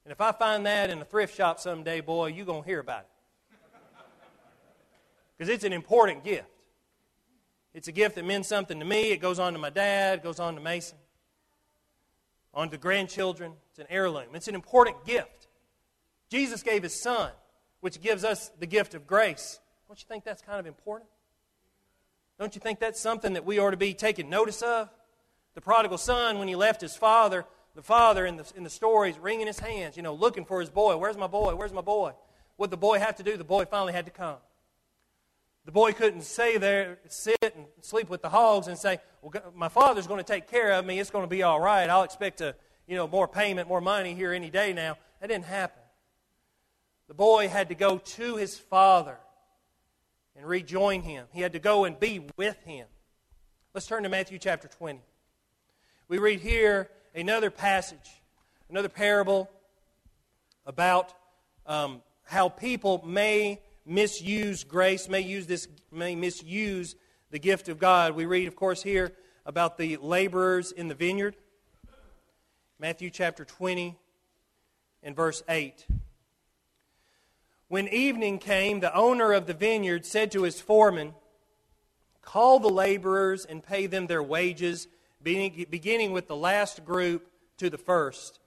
And 0.04 0.12
if 0.12 0.20
I 0.20 0.32
find 0.32 0.66
that 0.66 0.90
in 0.90 1.00
a 1.00 1.04
thrift 1.04 1.36
shop 1.36 1.60
someday, 1.60 2.00
boy, 2.00 2.26
you're 2.26 2.46
going 2.46 2.62
to 2.62 2.68
hear 2.68 2.80
about 2.80 3.02
it. 3.02 3.08
Because 5.36 5.48
it's 5.52 5.64
an 5.64 5.72
important 5.72 6.24
gift. 6.24 6.46
It's 7.74 7.88
a 7.88 7.92
gift 7.92 8.16
that 8.16 8.24
means 8.24 8.46
something 8.46 8.78
to 8.78 8.84
me. 8.84 9.12
It 9.12 9.18
goes 9.18 9.38
on 9.38 9.54
to 9.54 9.58
my 9.58 9.70
dad, 9.70 10.18
it 10.18 10.22
goes 10.22 10.38
on 10.38 10.54
to 10.56 10.60
Mason, 10.60 10.98
on 12.52 12.68
to 12.70 12.76
grandchildren. 12.76 13.52
It's 13.70 13.78
an 13.78 13.86
heirloom. 13.88 14.34
It's 14.34 14.48
an 14.48 14.54
important 14.54 15.04
gift. 15.06 15.48
Jesus 16.28 16.62
gave 16.62 16.82
his 16.82 17.00
son, 17.00 17.30
which 17.80 18.00
gives 18.00 18.24
us 18.24 18.50
the 18.58 18.66
gift 18.66 18.94
of 18.94 19.06
grace. 19.06 19.58
Don't 19.88 20.00
you 20.00 20.06
think 20.08 20.24
that's 20.24 20.42
kind 20.42 20.60
of 20.60 20.66
important? 20.66 21.08
Don't 22.38 22.54
you 22.54 22.60
think 22.60 22.80
that's 22.80 23.00
something 23.00 23.34
that 23.34 23.44
we 23.44 23.58
ought 23.58 23.70
to 23.70 23.76
be 23.76 23.94
taking 23.94 24.28
notice 24.28 24.62
of? 24.62 24.90
The 25.54 25.60
prodigal 25.60 25.98
son, 25.98 26.38
when 26.38 26.48
he 26.48 26.56
left 26.56 26.80
his 26.80 26.96
father, 26.96 27.44
the 27.74 27.82
father 27.82 28.26
in 28.26 28.36
the, 28.36 28.52
in 28.56 28.64
the 28.64 28.70
stories 28.70 29.18
wringing 29.18 29.46
his 29.46 29.58
hands, 29.58 29.96
you 29.96 30.02
know, 30.02 30.14
looking 30.14 30.44
for 30.44 30.60
his 30.60 30.70
boy. 30.70 30.96
Where's 30.96 31.16
my 31.16 31.26
boy? 31.26 31.54
Where's 31.54 31.72
my 31.72 31.80
boy? 31.80 32.12
What 32.56 32.70
the 32.70 32.76
boy 32.76 32.98
have 32.98 33.16
to 33.16 33.22
do? 33.22 33.36
The 33.36 33.44
boy 33.44 33.64
finally 33.64 33.92
had 33.92 34.04
to 34.04 34.10
come. 34.10 34.36
The 35.64 35.72
boy 35.72 35.92
couldn't 35.92 36.22
stay 36.22 36.58
there, 36.58 36.98
sit 37.08 37.38
and 37.42 37.66
sleep 37.80 38.10
with 38.10 38.20
the 38.20 38.28
hogs 38.28 38.66
and 38.66 38.76
say, 38.76 38.98
well, 39.22 39.52
my 39.54 39.68
father's 39.68 40.06
going 40.06 40.18
to 40.18 40.24
take 40.24 40.50
care 40.50 40.72
of 40.72 40.84
me. 40.84 40.98
It's 40.98 41.10
going 41.10 41.24
to 41.24 41.30
be 41.30 41.44
all 41.44 41.60
right. 41.60 41.88
I'll 41.88 42.02
expect 42.02 42.40
a, 42.40 42.56
you 42.86 42.96
know, 42.96 43.06
more 43.06 43.28
payment, 43.28 43.68
more 43.68 43.80
money 43.80 44.12
here 44.12 44.32
any 44.32 44.50
day 44.50 44.72
now. 44.72 44.98
That 45.20 45.28
didn't 45.28 45.44
happen. 45.44 45.80
The 47.06 47.14
boy 47.14 47.48
had 47.48 47.68
to 47.68 47.76
go 47.76 47.98
to 47.98 48.36
his 48.36 48.58
father 48.58 49.16
and 50.36 50.44
rejoin 50.44 51.02
him. 51.02 51.26
He 51.32 51.40
had 51.40 51.52
to 51.52 51.58
go 51.60 51.84
and 51.84 51.98
be 51.98 52.26
with 52.36 52.60
him. 52.64 52.86
Let's 53.72 53.86
turn 53.86 54.02
to 54.02 54.08
Matthew 54.08 54.38
chapter 54.38 54.66
20. 54.66 55.00
We 56.08 56.18
read 56.18 56.40
here 56.40 56.90
another 57.14 57.50
passage, 57.50 58.22
another 58.70 58.88
parable 58.88 59.50
about 60.66 61.12
um, 61.66 62.02
how 62.24 62.48
people 62.48 63.02
may 63.06 63.60
misuse 63.84 64.64
grace, 64.64 65.08
may 65.08 65.20
use 65.20 65.46
this, 65.46 65.68
may 65.90 66.14
misuse 66.14 66.94
the 67.30 67.38
gift 67.38 67.68
of 67.68 67.78
God. 67.78 68.14
We 68.14 68.26
read, 68.26 68.48
of 68.48 68.56
course, 68.56 68.82
here 68.82 69.12
about 69.44 69.78
the 69.78 69.96
laborers 69.96 70.72
in 70.72 70.88
the 70.88 70.94
vineyard. 70.94 71.36
Matthew 72.78 73.10
chapter 73.10 73.44
20 73.44 73.96
and 75.02 75.16
verse 75.16 75.42
8. 75.48 75.86
When 77.68 77.88
evening 77.88 78.38
came, 78.38 78.80
the 78.80 78.94
owner 78.94 79.32
of 79.32 79.46
the 79.46 79.54
vineyard 79.54 80.04
said 80.04 80.30
to 80.32 80.42
his 80.42 80.60
foreman, 80.60 81.14
Call 82.20 82.60
the 82.60 82.68
laborers 82.68 83.44
and 83.44 83.64
pay 83.64 83.86
them 83.86 84.06
their 84.06 84.22
wages, 84.22 84.86
beginning 85.22 86.12
with 86.12 86.28
the 86.28 86.36
last 86.36 86.84
group 86.84 87.26
to 87.58 87.70
the 87.70 87.78
first. 87.78 88.40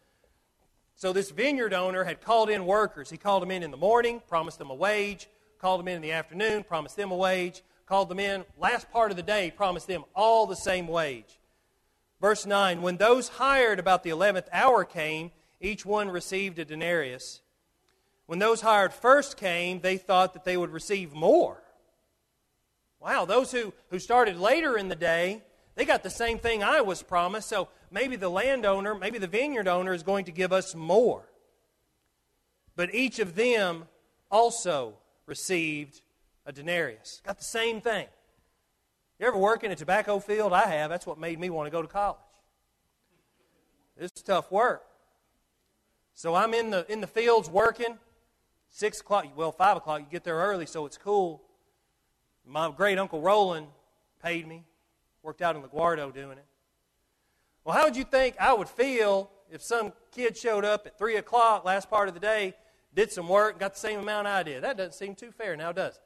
So 0.95 1.11
this 1.11 1.31
vineyard 1.31 1.73
owner 1.73 2.03
had 2.03 2.21
called 2.21 2.49
in 2.49 2.65
workers. 2.65 3.09
He 3.09 3.17
called 3.17 3.41
them 3.41 3.51
in 3.51 3.63
in 3.63 3.71
the 3.71 3.77
morning, 3.77 4.21
promised 4.27 4.59
them 4.59 4.69
a 4.69 4.75
wage, 4.75 5.27
called 5.59 5.81
them 5.81 5.87
in 5.87 5.97
in 5.97 6.01
the 6.01 6.13
afternoon, 6.13 6.63
promised 6.63 6.95
them 6.95 7.11
a 7.11 7.15
wage, 7.15 7.63
called 7.85 8.09
them 8.09 8.19
in 8.19 8.45
last 8.57 8.89
part 8.91 9.11
of 9.11 9.17
the 9.17 9.23
day, 9.23 9.51
promised 9.55 9.87
them 9.87 10.05
all 10.15 10.47
the 10.47 10.55
same 10.55 10.87
wage. 10.87 11.39
Verse 12.21 12.45
9 12.45 12.81
When 12.81 12.97
those 12.97 13.27
hired 13.27 13.79
about 13.79 14.03
the 14.03 14.09
eleventh 14.09 14.47
hour 14.51 14.85
came, 14.85 15.31
each 15.59 15.85
one 15.85 16.09
received 16.09 16.59
a 16.59 16.65
denarius. 16.65 17.41
When 18.25 18.39
those 18.39 18.61
hired 18.61 18.93
first 18.93 19.37
came, 19.37 19.81
they 19.81 19.97
thought 19.97 20.33
that 20.33 20.45
they 20.45 20.57
would 20.57 20.71
receive 20.71 21.13
more. 21.13 21.61
Wow, 22.99 23.25
those 23.25 23.51
who, 23.51 23.73
who 23.89 23.99
started 23.99 24.37
later 24.37 24.77
in 24.77 24.87
the 24.87 24.95
day, 24.95 25.43
they 25.75 25.85
got 25.85 26.03
the 26.03 26.09
same 26.09 26.39
thing 26.39 26.63
I 26.63 26.81
was 26.81 27.03
promised, 27.03 27.49
so 27.49 27.69
maybe 27.91 28.15
the 28.15 28.29
landowner, 28.29 28.95
maybe 28.95 29.17
the 29.17 29.27
vineyard 29.27 29.67
owner 29.67 29.93
is 29.93 30.03
going 30.03 30.25
to 30.25 30.31
give 30.31 30.51
us 30.51 30.73
more. 30.73 31.29
But 32.75 32.93
each 32.93 33.19
of 33.19 33.35
them 33.35 33.85
also 34.31 34.95
received 35.25 36.01
a 36.45 36.51
denarius. 36.51 37.21
Got 37.25 37.37
the 37.37 37.43
same 37.43 37.81
thing. 37.81 38.07
You 39.19 39.27
ever 39.27 39.37
work 39.37 39.63
in 39.63 39.71
a 39.71 39.75
tobacco 39.75 40.19
field? 40.19 40.51
I 40.51 40.67
have. 40.67 40.89
That's 40.89 41.05
what 41.05 41.17
made 41.17 41.39
me 41.39 41.49
want 41.49 41.67
to 41.67 41.71
go 41.71 41.81
to 41.81 41.87
college. 41.87 42.19
It's 43.97 44.21
tough 44.21 44.51
work. 44.51 44.83
So 46.13 46.35
I'm 46.35 46.53
in 46.53 46.69
the 46.69 46.89
in 46.91 47.01
the 47.01 47.07
fields 47.07 47.49
working, 47.49 47.97
Six 48.75 48.99
o'clock, 48.99 49.27
well, 49.37 49.53
five 49.53 49.77
o'clock, 49.77 50.01
you 50.01 50.07
get 50.11 50.25
there 50.25 50.35
early, 50.35 50.65
so 50.65 50.85
it's 50.85 50.97
cool. 50.97 51.41
My 52.45 52.69
great 52.69 52.99
uncle 52.99 53.21
Roland 53.21 53.67
paid 54.21 54.45
me, 54.45 54.65
worked 55.25 55.41
out 55.41 55.55
in 55.55 55.63
LaGuardo 55.63 56.13
doing 56.13 56.37
it. 56.37 56.45
Well, 57.63 57.75
how 57.75 57.85
would 57.85 57.95
you 57.97 58.03
think 58.03 58.35
I 58.39 58.53
would 58.53 58.69
feel 58.69 59.31
if 59.49 59.63
some 59.63 59.91
kid 60.11 60.37
showed 60.37 60.63
up 60.63 60.85
at 60.85 60.99
3 60.99 61.15
o'clock 61.15 61.65
last 61.65 61.89
part 61.89 62.07
of 62.07 62.13
the 62.13 62.19
day, 62.19 62.53
did 62.93 63.11
some 63.11 63.27
work, 63.27 63.59
got 63.59 63.73
the 63.73 63.79
same 63.79 63.99
amount 63.99 64.27
I 64.27 64.43
did? 64.43 64.63
That 64.63 64.77
doesn't 64.77 64.93
seem 64.93 65.15
too 65.15 65.31
fair 65.31 65.55
now, 65.55 65.71
does 65.71 65.95
it? 65.95 66.01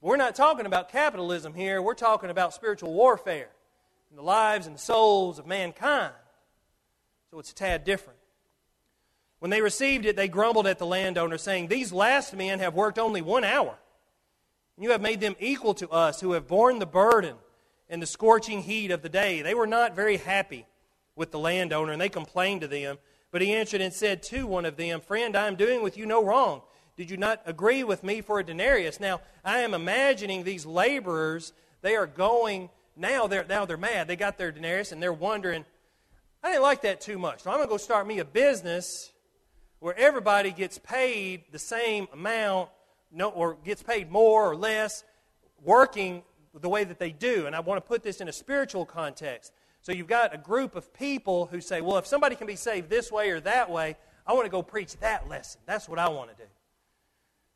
We're 0.00 0.16
not 0.16 0.34
talking 0.34 0.66
about 0.66 0.90
capitalism 0.90 1.54
here. 1.54 1.80
We're 1.80 1.94
talking 1.94 2.30
about 2.30 2.52
spiritual 2.52 2.92
warfare 2.92 3.48
and 4.10 4.18
the 4.18 4.22
lives 4.22 4.66
and 4.66 4.78
souls 4.78 5.38
of 5.38 5.46
mankind. 5.46 6.12
So 7.30 7.38
it's 7.38 7.52
a 7.52 7.54
tad 7.54 7.84
different. 7.84 8.18
When 9.38 9.52
they 9.52 9.62
received 9.62 10.04
it, 10.04 10.16
they 10.16 10.26
grumbled 10.26 10.66
at 10.66 10.78
the 10.78 10.86
landowner, 10.86 11.38
saying, 11.38 11.68
These 11.68 11.92
last 11.92 12.34
men 12.34 12.58
have 12.58 12.74
worked 12.74 12.98
only 12.98 13.22
one 13.22 13.44
hour. 13.44 13.78
You 14.76 14.90
have 14.90 15.00
made 15.00 15.20
them 15.20 15.36
equal 15.38 15.74
to 15.74 15.88
us 15.90 16.20
who 16.20 16.32
have 16.32 16.48
borne 16.48 16.80
the 16.80 16.86
burden 16.86 17.36
and 17.88 18.00
the 18.00 18.06
scorching 18.06 18.62
heat 18.62 18.90
of 18.90 19.02
the 19.02 19.08
day. 19.08 19.42
They 19.42 19.54
were 19.54 19.66
not 19.66 19.94
very 19.94 20.16
happy 20.16 20.66
with 21.16 21.30
the 21.30 21.38
landowner, 21.38 21.92
and 21.92 22.00
they 22.00 22.08
complained 22.08 22.62
to 22.62 22.68
them. 22.68 22.98
But 23.30 23.42
he 23.42 23.52
answered 23.52 23.80
and 23.80 23.92
said 23.92 24.22
to 24.24 24.46
one 24.46 24.64
of 24.64 24.76
them, 24.76 25.00
Friend, 25.00 25.36
I 25.36 25.48
am 25.48 25.56
doing 25.56 25.82
with 25.82 25.96
you 25.96 26.06
no 26.06 26.24
wrong. 26.24 26.62
Did 26.96 27.10
you 27.10 27.16
not 27.16 27.42
agree 27.46 27.82
with 27.82 28.04
me 28.04 28.20
for 28.20 28.38
a 28.38 28.44
denarius? 28.44 29.00
Now, 29.00 29.20
I 29.44 29.58
am 29.60 29.74
imagining 29.74 30.44
these 30.44 30.64
laborers, 30.64 31.52
they 31.82 31.96
are 31.96 32.06
going, 32.06 32.70
now 32.96 33.26
they're, 33.26 33.44
now 33.44 33.64
they're 33.64 33.76
mad. 33.76 34.06
They 34.06 34.16
got 34.16 34.38
their 34.38 34.52
denarius, 34.52 34.92
and 34.92 35.02
they're 35.02 35.12
wondering, 35.12 35.64
I 36.42 36.50
didn't 36.50 36.62
like 36.62 36.82
that 36.82 37.00
too 37.00 37.18
much. 37.18 37.42
So 37.42 37.50
I'm 37.50 37.56
going 37.56 37.66
to 37.66 37.72
go 37.72 37.78
start 37.78 38.06
me 38.06 38.20
a 38.20 38.24
business 38.24 39.10
where 39.80 39.98
everybody 39.98 40.52
gets 40.52 40.78
paid 40.78 41.44
the 41.50 41.58
same 41.58 42.06
amount 42.12 42.70
no, 43.14 43.28
or 43.28 43.56
gets 43.64 43.82
paid 43.82 44.10
more 44.10 44.50
or 44.50 44.56
less 44.56 45.04
working 45.62 46.22
the 46.60 46.68
way 46.68 46.84
that 46.84 46.98
they 46.98 47.10
do. 47.10 47.46
And 47.46 47.54
I 47.54 47.60
want 47.60 47.82
to 47.82 47.88
put 47.88 48.02
this 48.02 48.20
in 48.20 48.28
a 48.28 48.32
spiritual 48.32 48.84
context. 48.84 49.52
So 49.82 49.92
you've 49.92 50.06
got 50.06 50.34
a 50.34 50.38
group 50.38 50.76
of 50.76 50.92
people 50.94 51.46
who 51.46 51.60
say, 51.60 51.80
well, 51.80 51.98
if 51.98 52.06
somebody 52.06 52.36
can 52.36 52.46
be 52.46 52.56
saved 52.56 52.88
this 52.88 53.12
way 53.12 53.30
or 53.30 53.40
that 53.40 53.70
way, 53.70 53.96
I 54.26 54.32
want 54.32 54.46
to 54.46 54.50
go 54.50 54.62
preach 54.62 54.96
that 54.98 55.28
lesson. 55.28 55.60
That's 55.66 55.88
what 55.88 55.98
I 55.98 56.08
want 56.08 56.30
to 56.30 56.36
do. 56.36 56.48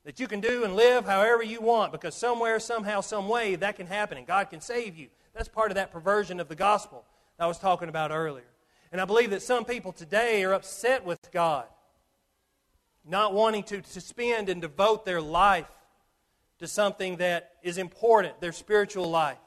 That 0.05 0.21
you 0.21 0.27
can 0.27 0.41
do 0.41 0.65
and 0.65 0.77
live 0.77 1.07
however 1.07 1.43
you 1.43 1.61
want 1.61 1.93
because 1.93 2.15
somewhere, 2.15 2.61
somehow, 2.61 3.01
some 3.01 3.29
way 3.29 3.55
that 3.57 3.77
can 3.77 3.87
happen 3.87 4.19
and 4.19 4.27
God 4.27 4.51
can 4.51 4.61
save 4.61 4.97
you. 4.97 5.09
That's 5.35 5.49
part 5.49 5.71
of 5.71 5.77
that 5.77 5.93
perversion 5.93 6.41
of 6.41 6.49
the 6.49 6.55
gospel 6.55 7.05
that 7.37 7.45
I 7.45 7.47
was 7.47 7.59
talking 7.59 7.89
about 7.89 8.11
earlier. 8.11 8.45
And 8.91 9.01
I 9.01 9.05
believe 9.05 9.31
that 9.31 9.43
some 9.43 9.65
people 9.65 9.93
today 9.93 10.45
are 10.45 10.53
upset 10.53 11.05
with 11.05 11.31
God 11.31 11.67
not 13.09 13.33
wanting 13.33 13.63
to, 13.65 13.81
to 13.81 14.01
spend 14.01 14.49
and 14.49 14.61
devote 14.61 15.05
their 15.05 15.21
life 15.21 15.67
to 16.59 16.67
something 16.67 17.17
that 17.17 17.53
is 17.69 17.79
important, 17.79 18.41
their 18.41 18.53
spiritual 18.53 19.09
life. 19.09 19.39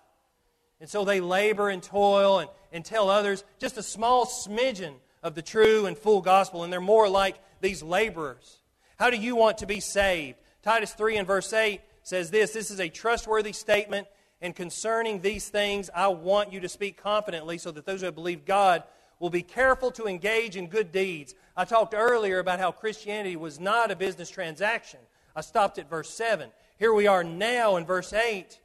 And 0.79 0.89
so 0.89 1.03
they 1.03 1.19
labor 1.19 1.69
and 1.69 1.83
toil 1.83 2.39
and, 2.39 2.49
and 2.71 2.85
tell 2.85 3.09
others 3.09 3.43
just 3.59 3.77
a 3.77 3.83
small 3.83 4.25
smidgen 4.25 4.93
of 5.21 5.35
the 5.35 5.41
true 5.41 5.85
and 5.85 5.97
full 5.97 6.21
gospel, 6.21 6.63
and 6.63 6.71
they're 6.71 6.81
more 6.81 7.09
like 7.09 7.35
these 7.61 7.83
laborers. 7.83 8.61
How 8.97 9.09
do 9.09 9.17
you 9.17 9.35
want 9.35 9.59
to 9.59 9.67
be 9.67 9.79
saved? 9.79 10.39
Titus 10.63 10.93
3 10.93 11.17
and 11.17 11.27
verse 11.27 11.51
8 11.53 11.81
says 12.03 12.31
this 12.31 12.53
This 12.53 12.71
is 12.71 12.79
a 12.79 12.89
trustworthy 12.89 13.53
statement, 13.53 14.07
and 14.41 14.55
concerning 14.55 15.21
these 15.21 15.49
things, 15.49 15.89
I 15.93 16.07
want 16.07 16.51
you 16.51 16.61
to 16.61 16.69
speak 16.69 17.01
confidently 17.01 17.57
so 17.57 17.71
that 17.71 17.85
those 17.85 17.99
who 17.99 18.05
have 18.05 18.15
believed 18.15 18.45
God 18.45 18.83
will 19.19 19.29
be 19.29 19.43
careful 19.43 19.91
to 19.91 20.07
engage 20.07 20.57
in 20.57 20.65
good 20.65 20.91
deeds. 20.91 21.35
I 21.55 21.65
talked 21.65 21.93
earlier 21.93 22.39
about 22.39 22.59
how 22.59 22.71
Christianity 22.71 23.35
was 23.35 23.59
not 23.59 23.91
a 23.91 23.95
business 23.95 24.31
transaction. 24.31 24.99
I 25.35 25.41
stopped 25.41 25.77
at 25.77 25.89
verse 25.89 26.09
7. 26.09 26.49
Here 26.81 26.95
we 26.95 27.05
are 27.05 27.23
now 27.23 27.75
in 27.75 27.85
verse 27.85 28.11
8, 28.11 28.59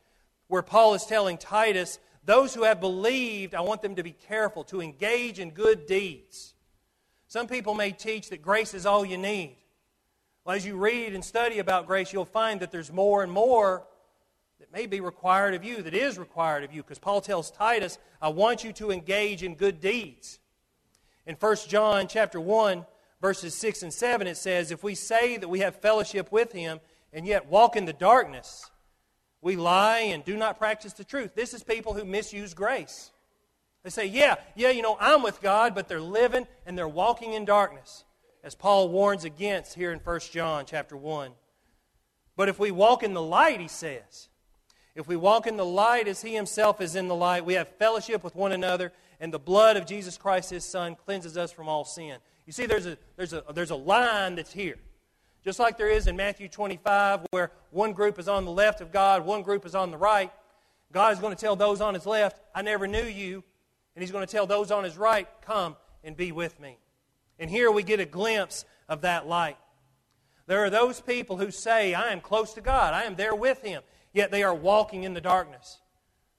where 0.48 0.62
Paul 0.62 0.94
is 0.94 1.05
telling 1.05 1.37
Titus, 1.37 1.98
those 2.24 2.55
who 2.55 2.62
have 2.62 2.81
believed, 2.81 3.55
I 3.55 3.61
want 3.61 3.83
them 3.83 3.96
to 3.96 4.02
be 4.02 4.12
careful 4.12 4.64
to 4.64 4.81
engage 4.81 5.38
in 5.38 5.50
good 5.50 5.85
deeds. 5.85 6.55
Some 7.29 7.46
people 7.46 7.74
may 7.74 7.90
teach 7.90 8.31
that 8.31 8.40
grace 8.40 8.72
is 8.72 8.87
all 8.87 9.05
you 9.05 9.18
need. 9.18 9.59
Well, 10.46 10.57
as 10.57 10.64
you 10.64 10.79
read 10.79 11.14
and 11.14 11.22
study 11.22 11.59
about 11.59 11.87
grace, 11.87 12.11
you'll 12.11 12.24
find 12.24 12.61
that 12.61 12.70
there's 12.70 12.90
more 12.90 13.22
and 13.22 13.31
more 13.31 13.87
that 14.61 14.72
may 14.72 14.87
be 14.87 15.00
required 15.00 15.52
of 15.52 15.62
you, 15.62 15.83
that 15.83 15.92
is 15.92 16.16
required 16.16 16.64
of 16.64 16.72
you, 16.72 16.83
because 16.83 16.98
Paul 16.98 17.20
tells 17.20 17.50
Titus, 17.50 17.98
I 18.22 18.31
want 18.31 18.64
you 18.64 18.72
to 18.72 18.92
engage 18.92 19.42
in 19.42 19.57
good 19.57 19.79
deeds. 19.79 20.38
In 21.26 21.35
1 21.35 21.57
John 21.68 22.09
chapter 22.09 22.40
1, 22.40 22.87
verses 23.20 23.55
6 23.55 23.83
and 23.83 23.92
7, 23.92 24.26
it 24.26 24.38
says, 24.38 24.70
If 24.70 24.83
we 24.83 24.94
say 24.94 25.37
that 25.37 25.48
we 25.48 25.59
have 25.61 25.83
fellowship 25.83 26.33
with 26.33 26.52
him 26.52 26.81
and 27.16 27.26
yet 27.26 27.46
walk 27.46 27.76
in 27.76 27.87
the 27.87 27.94
darkness, 27.94 28.70
we 29.40 29.57
lie 29.57 30.00
and 30.00 30.22
do 30.22 30.37
not 30.37 30.59
practice 30.59 30.92
the 30.92 31.02
truth. 31.02 31.35
This 31.35 31.55
is 31.55 31.64
people 31.64 31.94
who 31.94 32.05
misuse 32.05 32.52
grace. 32.52 33.11
They 33.83 33.90
say, 33.90 34.07
Yeah, 34.07 34.35
yeah, 34.55 34.68
you 34.68 34.83
know, 34.83 34.98
I'm 35.00 35.22
with 35.22 35.40
God, 35.40 35.74
but 35.74 35.88
they're 35.88 35.98
living 35.98 36.46
and 36.66 36.76
they're 36.76 36.87
walking 36.87 37.33
in 37.33 37.46
darkness, 37.46 38.05
as 38.44 38.55
Paul 38.55 38.90
warns 38.90 39.24
against 39.24 39.74
here 39.74 39.92
in 39.92 39.98
1 39.98 40.20
John 40.31 40.66
chapter 40.66 40.94
1. 40.94 41.33
But 42.37 42.50
if 42.50 42.59
we 42.59 42.70
walk 42.70 43.02
in 43.02 43.14
the 43.14 43.22
light, 43.22 43.61
he 43.61 43.68
says, 43.68 44.29
if 44.94 45.09
we 45.09 45.16
walk 45.16 45.46
in 45.46 45.57
the 45.57 45.64
light 45.64 46.09
as 46.09 46.20
he 46.20 46.35
himself 46.35 46.83
is 46.83 46.96
in 46.96 47.09
the 47.09 47.14
light, 47.14 47.46
we 47.46 47.55
have 47.55 47.68
fellowship 47.79 48.22
with 48.22 48.35
one 48.35 48.52
another, 48.52 48.92
and 49.20 49.33
the 49.33 49.38
blood 49.38 49.79
of 49.79 49.87
Jesus 49.87 50.18
Christ, 50.18 50.50
his 50.50 50.66
Son, 50.66 50.94
cleanses 50.94 51.38
us 51.38 51.50
from 51.50 51.66
all 51.66 51.85
sin. 51.87 52.18
You 52.44 52.52
see, 52.52 52.66
there's 52.66 52.85
a, 52.85 52.98
there's 53.16 53.33
a, 53.33 53.42
there's 53.55 53.70
a 53.70 53.76
line 53.76 54.35
that's 54.35 54.52
here. 54.52 54.76
Just 55.46 55.61
like 55.61 55.78
there 55.78 55.88
is 55.88 56.09
in 56.09 56.16
Matthew 56.16 56.48
25, 56.48 57.20
where 57.30 57.52
one 57.70 57.92
group 57.92 58.18
is 58.18 58.26
on 58.26 58.44
the 58.44 58.50
left 58.50 58.80
of 58.80 58.90
God, 58.90 59.24
one 59.24 59.42
group 59.42 59.64
is 59.64 59.76
on 59.76 59.92
the 59.92 59.96
right. 59.96 60.32
God 60.90 61.12
is 61.12 61.20
going 61.20 61.32
to 61.32 61.40
tell 61.40 61.54
those 61.54 61.80
on 61.80 61.94
his 61.94 62.04
left, 62.04 62.40
I 62.52 62.62
never 62.62 62.88
knew 62.88 63.04
you. 63.04 63.44
And 63.94 64.02
he's 64.02 64.11
going 64.11 64.26
to 64.26 64.30
tell 64.30 64.48
those 64.48 64.72
on 64.72 64.82
his 64.82 64.98
right, 64.98 65.28
Come 65.42 65.76
and 66.02 66.16
be 66.16 66.32
with 66.32 66.59
me. 66.59 66.78
And 67.38 67.48
here 67.48 67.70
we 67.70 67.85
get 67.85 68.00
a 68.00 68.04
glimpse 68.04 68.64
of 68.88 69.02
that 69.02 69.28
light. 69.28 69.56
There 70.48 70.64
are 70.64 70.70
those 70.70 71.00
people 71.00 71.37
who 71.37 71.52
say, 71.52 71.94
I 71.94 72.11
am 72.11 72.20
close 72.20 72.52
to 72.54 72.61
God, 72.61 72.92
I 72.92 73.04
am 73.04 73.14
there 73.14 73.35
with 73.37 73.62
him, 73.62 73.82
yet 74.12 74.32
they 74.32 74.42
are 74.42 74.54
walking 74.54 75.04
in 75.04 75.14
the 75.14 75.20
darkness. 75.20 75.78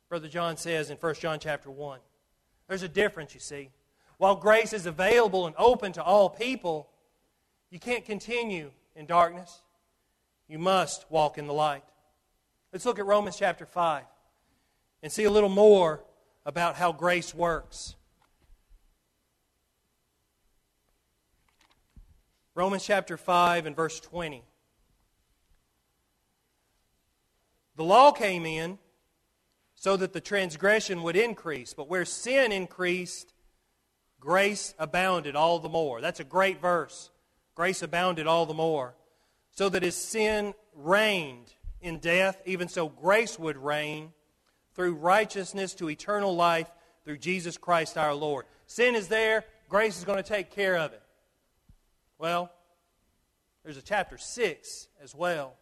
Brother 0.09 0.27
John 0.27 0.57
says 0.57 0.89
in 0.89 0.97
1 0.97 1.15
John 1.15 1.39
chapter 1.39 1.71
1. 1.71 1.99
There's 2.67 2.83
a 2.83 2.89
difference, 2.89 3.33
you 3.33 3.39
see. 3.39 3.69
While 4.17 4.35
grace 4.35 4.73
is 4.73 4.85
available 4.85 5.47
and 5.47 5.55
open 5.57 5.93
to 5.93 6.03
all 6.03 6.29
people, 6.29 6.89
you 7.69 7.79
can't 7.79 8.03
continue 8.03 8.71
in 8.97 9.05
darkness. 9.05 9.61
You 10.47 10.59
must 10.59 11.05
walk 11.09 11.37
in 11.37 11.47
the 11.47 11.53
light. 11.53 11.83
Let's 12.73 12.85
look 12.85 12.99
at 12.99 13.05
Romans 13.05 13.37
chapter 13.37 13.65
5 13.65 14.03
and 15.03 15.11
see 15.11 15.23
a 15.23 15.31
little 15.31 15.49
more 15.49 16.03
about 16.45 16.75
how 16.75 16.91
grace 16.91 17.33
works. 17.33 17.95
Romans 22.55 22.83
chapter 22.83 23.17
5 23.17 23.67
and 23.67 23.75
verse 23.75 23.99
20. 23.99 24.43
The 27.75 27.83
law 27.83 28.11
came 28.11 28.45
in 28.45 28.79
so 29.75 29.95
that 29.95 30.11
the 30.11 30.21
transgression 30.21 31.03
would 31.03 31.15
increase, 31.15 31.75
but 31.75 31.87
where 31.87 32.05
sin 32.05 32.51
increased, 32.51 33.31
grace 34.19 34.73
abounded 34.79 35.35
all 35.35 35.59
the 35.59 35.69
more. 35.69 36.01
That's 36.01 36.19
a 36.19 36.23
great 36.23 36.59
verse. 36.59 37.11
Grace 37.57 37.81
abounded 37.81 38.27
all 38.27 38.45
the 38.45 38.53
more. 38.53 38.93
So 39.49 39.67
that 39.69 39.83
as 39.83 39.95
sin 39.95 40.53
reigned 40.75 41.51
in 41.81 41.97
death, 41.97 42.39
even 42.45 42.67
so 42.67 42.87
grace 42.87 43.39
would 43.39 43.57
reign 43.57 44.13
through 44.75 44.93
righteousness 44.93 45.73
to 45.73 45.89
eternal 45.89 46.35
life 46.35 46.69
through 47.03 47.17
Jesus 47.17 47.57
Christ 47.57 47.97
our 47.97 48.13
Lord. 48.13 48.45
Sin 48.67 48.93
is 48.93 49.07
there, 49.07 49.43
grace 49.69 49.97
is 49.97 50.05
going 50.05 50.21
to 50.21 50.29
take 50.29 50.51
care 50.51 50.77
of 50.77 50.93
it. 50.93 51.01
Well, 52.19 52.51
there's 53.63 53.77
a 53.77 53.81
chapter 53.81 54.19
6 54.19 54.87
as 55.01 55.15
well. 55.15 55.55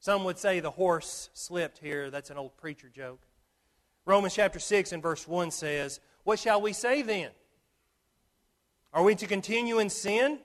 Some 0.00 0.24
would 0.24 0.38
say 0.38 0.58
the 0.58 0.72
horse 0.72 1.30
slipped 1.32 1.78
here. 1.78 2.10
That's 2.10 2.30
an 2.30 2.38
old 2.38 2.56
preacher 2.56 2.90
joke. 2.92 3.20
Romans 4.04 4.34
chapter 4.34 4.58
6 4.58 4.90
and 4.90 5.00
verse 5.00 5.28
1 5.28 5.52
says, 5.52 6.00
What 6.24 6.40
shall 6.40 6.60
we 6.60 6.72
say 6.72 7.02
then? 7.02 7.30
Are 8.92 9.04
we 9.04 9.14
to 9.14 9.28
continue 9.28 9.78
in 9.78 9.90
sin 9.90 10.40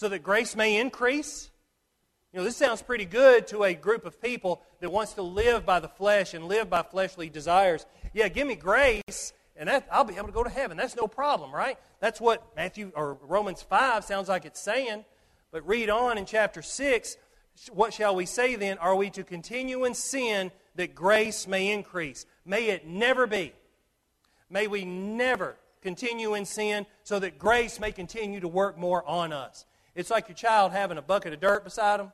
so 0.00 0.08
that 0.08 0.22
grace 0.22 0.56
may 0.56 0.80
increase? 0.80 1.50
You 2.32 2.38
know, 2.38 2.44
this 2.44 2.56
sounds 2.56 2.80
pretty 2.80 3.04
good 3.04 3.46
to 3.48 3.64
a 3.64 3.74
group 3.74 4.06
of 4.06 4.18
people 4.18 4.62
that 4.80 4.90
wants 4.90 5.12
to 5.12 5.22
live 5.22 5.66
by 5.66 5.78
the 5.78 5.88
flesh 5.88 6.32
and 6.32 6.46
live 6.46 6.70
by 6.70 6.82
fleshly 6.82 7.28
desires. 7.28 7.84
Yeah, 8.14 8.28
give 8.28 8.46
me 8.46 8.54
grace 8.54 9.34
and 9.60 9.68
that, 9.68 9.86
I'll 9.92 10.04
be 10.04 10.16
able 10.16 10.28
to 10.28 10.32
go 10.32 10.42
to 10.42 10.48
heaven. 10.48 10.78
That's 10.78 10.96
no 10.96 11.06
problem, 11.06 11.52
right? 11.52 11.76
That's 12.00 12.18
what 12.18 12.56
Matthew 12.56 12.92
or 12.96 13.18
Romans 13.20 13.60
5 13.60 14.02
sounds 14.04 14.26
like 14.30 14.46
it's 14.46 14.58
saying. 14.58 15.04
But 15.52 15.68
read 15.68 15.90
on 15.90 16.16
in 16.16 16.24
chapter 16.24 16.62
6. 16.62 17.18
What 17.70 17.92
shall 17.92 18.16
we 18.16 18.24
say 18.24 18.54
then? 18.54 18.78
Are 18.78 18.96
we 18.96 19.10
to 19.10 19.22
continue 19.22 19.84
in 19.84 19.92
sin 19.92 20.50
that 20.76 20.94
grace 20.94 21.46
may 21.46 21.70
increase? 21.70 22.24
May 22.46 22.70
it 22.70 22.86
never 22.86 23.26
be. 23.26 23.52
May 24.48 24.66
we 24.66 24.86
never 24.86 25.56
continue 25.82 26.32
in 26.32 26.46
sin 26.46 26.86
so 27.02 27.18
that 27.18 27.38
grace 27.38 27.78
may 27.78 27.92
continue 27.92 28.40
to 28.40 28.48
work 28.48 28.78
more 28.78 29.06
on 29.06 29.30
us. 29.30 29.66
It's 29.94 30.10
like 30.10 30.28
your 30.28 30.36
child 30.36 30.72
having 30.72 30.98
a 30.98 31.02
bucket 31.02 31.32
of 31.32 31.40
dirt 31.40 31.64
beside 31.64 32.00
them 32.00 32.12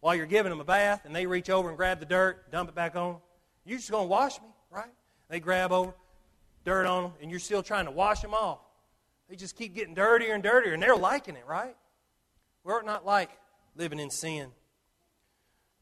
while 0.00 0.14
you're 0.14 0.26
giving 0.26 0.50
them 0.50 0.60
a 0.60 0.64
bath, 0.64 1.04
and 1.04 1.14
they 1.14 1.26
reach 1.26 1.48
over 1.48 1.68
and 1.68 1.76
grab 1.76 2.00
the 2.00 2.06
dirt, 2.06 2.50
dump 2.50 2.68
it 2.68 2.74
back 2.74 2.96
on. 2.96 3.16
You're 3.64 3.78
just 3.78 3.90
going 3.90 4.04
to 4.04 4.08
wash 4.08 4.40
me, 4.40 4.48
right? 4.70 4.90
They 5.28 5.40
grab 5.40 5.72
over, 5.72 5.94
dirt 6.64 6.86
on 6.86 7.04
them, 7.04 7.12
and 7.22 7.30
you're 7.30 7.40
still 7.40 7.62
trying 7.62 7.86
to 7.86 7.90
wash 7.90 8.20
them 8.20 8.34
off. 8.34 8.58
They 9.28 9.36
just 9.36 9.56
keep 9.56 9.74
getting 9.74 9.94
dirtier 9.94 10.34
and 10.34 10.42
dirtier, 10.42 10.74
and 10.74 10.82
they're 10.82 10.96
liking 10.96 11.36
it, 11.36 11.46
right? 11.46 11.76
We're 12.64 12.82
not 12.82 13.06
like 13.06 13.30
living 13.76 13.98
in 13.98 14.10
sin. 14.10 14.50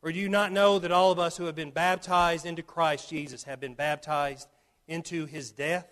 Or 0.03 0.11
do 0.11 0.19
you 0.19 0.29
not 0.29 0.53
know 0.53 0.79
that 0.79 0.91
all 0.91 1.13
of 1.13 1.19
us 1.19 1.37
who 1.37 1.45
have 1.45 1.55
been 1.55 1.71
baptized 1.71 2.45
into 2.45 2.63
Christ 2.63 3.09
Jesus 3.09 3.45
have 3.45 3.61
been 3.61 3.75
baptized 3.75 4.49
into 4.89 5.27
his 5.27 5.53
death? 5.53 5.92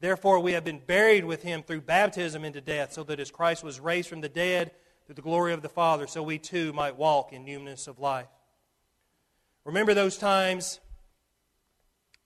Therefore, 0.00 0.40
we 0.40 0.52
have 0.52 0.64
been 0.64 0.80
buried 0.80 1.24
with 1.24 1.42
him 1.42 1.62
through 1.62 1.80
baptism 1.80 2.44
into 2.44 2.60
death, 2.60 2.92
so 2.92 3.02
that 3.04 3.20
as 3.20 3.30
Christ 3.30 3.64
was 3.64 3.80
raised 3.80 4.08
from 4.08 4.20
the 4.20 4.28
dead 4.28 4.72
through 5.06 5.14
the 5.14 5.22
glory 5.22 5.52
of 5.52 5.62
the 5.62 5.68
Father, 5.68 6.06
so 6.06 6.22
we 6.22 6.38
too 6.38 6.72
might 6.72 6.96
walk 6.96 7.32
in 7.32 7.44
newness 7.44 7.86
of 7.86 7.98
life. 7.98 8.26
Remember 9.64 9.94
those 9.94 10.18
times 10.18 10.80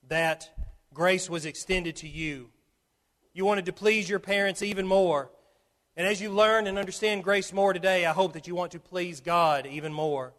that 0.09 0.51
grace 0.93 1.29
was 1.29 1.45
extended 1.45 1.95
to 1.97 2.07
you. 2.07 2.49
You 3.33 3.45
wanted 3.45 3.65
to 3.67 3.73
please 3.73 4.09
your 4.09 4.19
parents 4.19 4.61
even 4.61 4.85
more. 4.85 5.31
And 5.95 6.05
as 6.05 6.21
you 6.21 6.29
learn 6.31 6.67
and 6.67 6.77
understand 6.77 7.23
grace 7.23 7.53
more 7.53 7.73
today, 7.73 8.05
I 8.05 8.13
hope 8.13 8.33
that 8.33 8.47
you 8.47 8.55
want 8.55 8.73
to 8.73 8.79
please 8.79 9.21
God 9.21 9.65
even 9.65 9.93
more. 9.93 10.33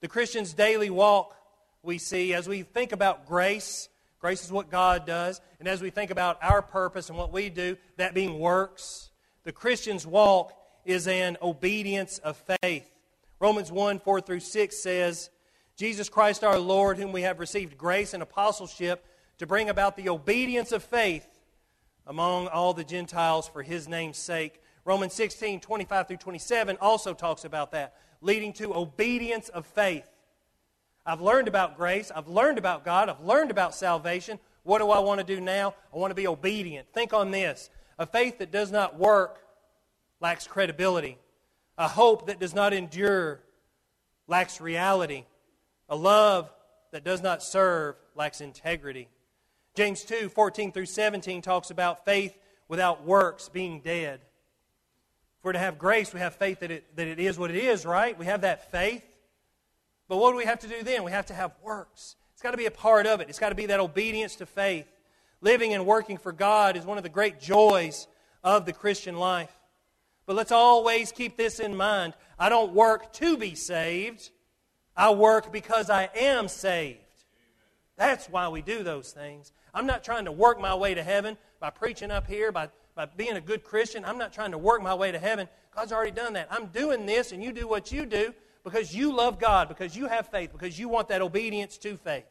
The 0.00 0.08
Christian's 0.08 0.54
daily 0.54 0.90
walk, 0.90 1.36
we 1.82 1.98
see, 1.98 2.32
as 2.32 2.48
we 2.48 2.62
think 2.62 2.92
about 2.92 3.26
grace, 3.26 3.88
grace 4.18 4.44
is 4.44 4.52
what 4.52 4.70
God 4.70 5.06
does, 5.06 5.40
and 5.58 5.68
as 5.68 5.80
we 5.80 5.90
think 5.90 6.10
about 6.10 6.38
our 6.42 6.62
purpose 6.62 7.08
and 7.08 7.18
what 7.18 7.32
we 7.32 7.48
do, 7.50 7.76
that 7.96 8.14
being 8.14 8.38
works, 8.38 9.10
the 9.44 9.52
Christian's 9.52 10.06
walk 10.06 10.52
is 10.84 11.06
an 11.06 11.36
obedience 11.42 12.18
of 12.18 12.42
faith. 12.62 12.88
Romans 13.40 13.70
1 13.70 14.00
4 14.00 14.20
through 14.20 14.40
6 14.40 14.76
says, 14.76 15.30
Jesus 15.76 16.08
Christ 16.08 16.42
our 16.42 16.58
Lord, 16.58 16.98
whom 16.98 17.12
we 17.12 17.22
have 17.22 17.38
received 17.38 17.78
grace 17.78 18.12
and 18.12 18.22
apostleship 18.22 19.06
to 19.38 19.46
bring 19.46 19.68
about 19.68 19.96
the 19.96 20.08
obedience 20.08 20.72
of 20.72 20.82
faith 20.82 21.26
among 22.06 22.48
all 22.48 22.74
the 22.74 22.82
Gentiles 22.82 23.46
for 23.46 23.62
his 23.62 23.86
name's 23.86 24.18
sake. 24.18 24.60
Romans 24.84 25.12
16, 25.14 25.60
25 25.60 26.08
through 26.08 26.16
27 26.16 26.78
also 26.80 27.14
talks 27.14 27.44
about 27.44 27.70
that, 27.72 27.94
leading 28.20 28.52
to 28.54 28.74
obedience 28.74 29.50
of 29.50 29.66
faith. 29.66 30.08
I've 31.08 31.22
learned 31.22 31.48
about 31.48 31.78
grace. 31.78 32.12
I've 32.14 32.28
learned 32.28 32.58
about 32.58 32.84
God. 32.84 33.08
I've 33.08 33.24
learned 33.24 33.50
about 33.50 33.74
salvation. 33.74 34.38
What 34.62 34.80
do 34.80 34.90
I 34.90 34.98
want 34.98 35.20
to 35.20 35.24
do 35.24 35.40
now? 35.40 35.74
I 35.92 35.96
want 35.96 36.10
to 36.10 36.14
be 36.14 36.26
obedient. 36.26 36.86
Think 36.92 37.14
on 37.14 37.30
this. 37.30 37.70
A 37.98 38.04
faith 38.04 38.38
that 38.40 38.52
does 38.52 38.70
not 38.70 38.98
work 38.98 39.38
lacks 40.20 40.46
credibility. 40.46 41.16
A 41.78 41.88
hope 41.88 42.26
that 42.26 42.38
does 42.38 42.54
not 42.54 42.74
endure 42.74 43.40
lacks 44.26 44.60
reality. 44.60 45.24
A 45.88 45.96
love 45.96 46.52
that 46.92 47.04
does 47.04 47.22
not 47.22 47.42
serve 47.42 47.96
lacks 48.14 48.42
integrity. 48.42 49.08
James 49.74 50.04
2 50.04 50.28
14 50.28 50.72
through 50.72 50.84
17 50.84 51.40
talks 51.40 51.70
about 51.70 52.04
faith 52.04 52.36
without 52.68 53.06
works 53.06 53.48
being 53.48 53.80
dead. 53.80 54.20
If 55.38 55.44
we're 55.44 55.52
to 55.52 55.58
have 55.58 55.78
grace, 55.78 56.12
we 56.12 56.20
have 56.20 56.34
faith 56.34 56.60
that 56.60 56.70
it, 56.70 56.96
that 56.96 57.08
it 57.08 57.18
is 57.18 57.38
what 57.38 57.50
it 57.50 57.56
is, 57.56 57.86
right? 57.86 58.18
We 58.18 58.26
have 58.26 58.42
that 58.42 58.70
faith. 58.70 59.07
But 60.08 60.16
what 60.16 60.32
do 60.32 60.36
we 60.36 60.44
have 60.44 60.58
to 60.60 60.68
do 60.68 60.82
then? 60.82 61.04
We 61.04 61.12
have 61.12 61.26
to 61.26 61.34
have 61.34 61.52
works. 61.62 62.16
It's 62.32 62.42
got 62.42 62.52
to 62.52 62.56
be 62.56 62.66
a 62.66 62.70
part 62.70 63.06
of 63.06 63.20
it, 63.20 63.28
it's 63.28 63.38
got 63.38 63.50
to 63.50 63.54
be 63.54 63.66
that 63.66 63.80
obedience 63.80 64.36
to 64.36 64.46
faith. 64.46 64.86
Living 65.40 65.72
and 65.74 65.86
working 65.86 66.18
for 66.18 66.32
God 66.32 66.76
is 66.76 66.84
one 66.84 66.96
of 66.96 67.04
the 67.04 67.08
great 67.08 67.40
joys 67.40 68.08
of 68.42 68.66
the 68.66 68.72
Christian 68.72 69.16
life. 69.16 69.56
But 70.26 70.34
let's 70.34 70.50
always 70.50 71.12
keep 71.12 71.36
this 71.36 71.60
in 71.60 71.76
mind. 71.76 72.14
I 72.38 72.48
don't 72.48 72.72
work 72.72 73.12
to 73.14 73.36
be 73.36 73.54
saved, 73.54 74.30
I 74.96 75.10
work 75.10 75.52
because 75.52 75.90
I 75.90 76.10
am 76.16 76.48
saved. 76.48 76.98
That's 77.96 78.26
why 78.26 78.48
we 78.48 78.62
do 78.62 78.82
those 78.82 79.10
things. 79.12 79.52
I'm 79.74 79.86
not 79.86 80.04
trying 80.04 80.24
to 80.24 80.32
work 80.32 80.60
my 80.60 80.74
way 80.74 80.94
to 80.94 81.02
heaven 81.02 81.36
by 81.60 81.70
preaching 81.70 82.10
up 82.10 82.26
here, 82.26 82.52
by, 82.52 82.68
by 82.94 83.06
being 83.06 83.36
a 83.36 83.40
good 83.40 83.64
Christian. 83.64 84.04
I'm 84.04 84.18
not 84.18 84.32
trying 84.32 84.52
to 84.52 84.58
work 84.58 84.82
my 84.82 84.94
way 84.94 85.10
to 85.10 85.18
heaven. 85.18 85.48
God's 85.74 85.92
already 85.92 86.12
done 86.12 86.32
that. 86.34 86.48
I'm 86.50 86.66
doing 86.66 87.06
this, 87.06 87.32
and 87.32 87.42
you 87.42 87.52
do 87.52 87.66
what 87.66 87.90
you 87.90 88.06
do 88.06 88.32
because 88.64 88.94
you 88.94 89.14
love 89.14 89.38
God, 89.38 89.68
because 89.68 89.96
you 89.96 90.06
have 90.06 90.28
faith, 90.28 90.52
because 90.52 90.78
you 90.78 90.88
want 90.88 91.08
that 91.08 91.22
obedience 91.22 91.78
to 91.78 91.96
faith. 91.96 92.26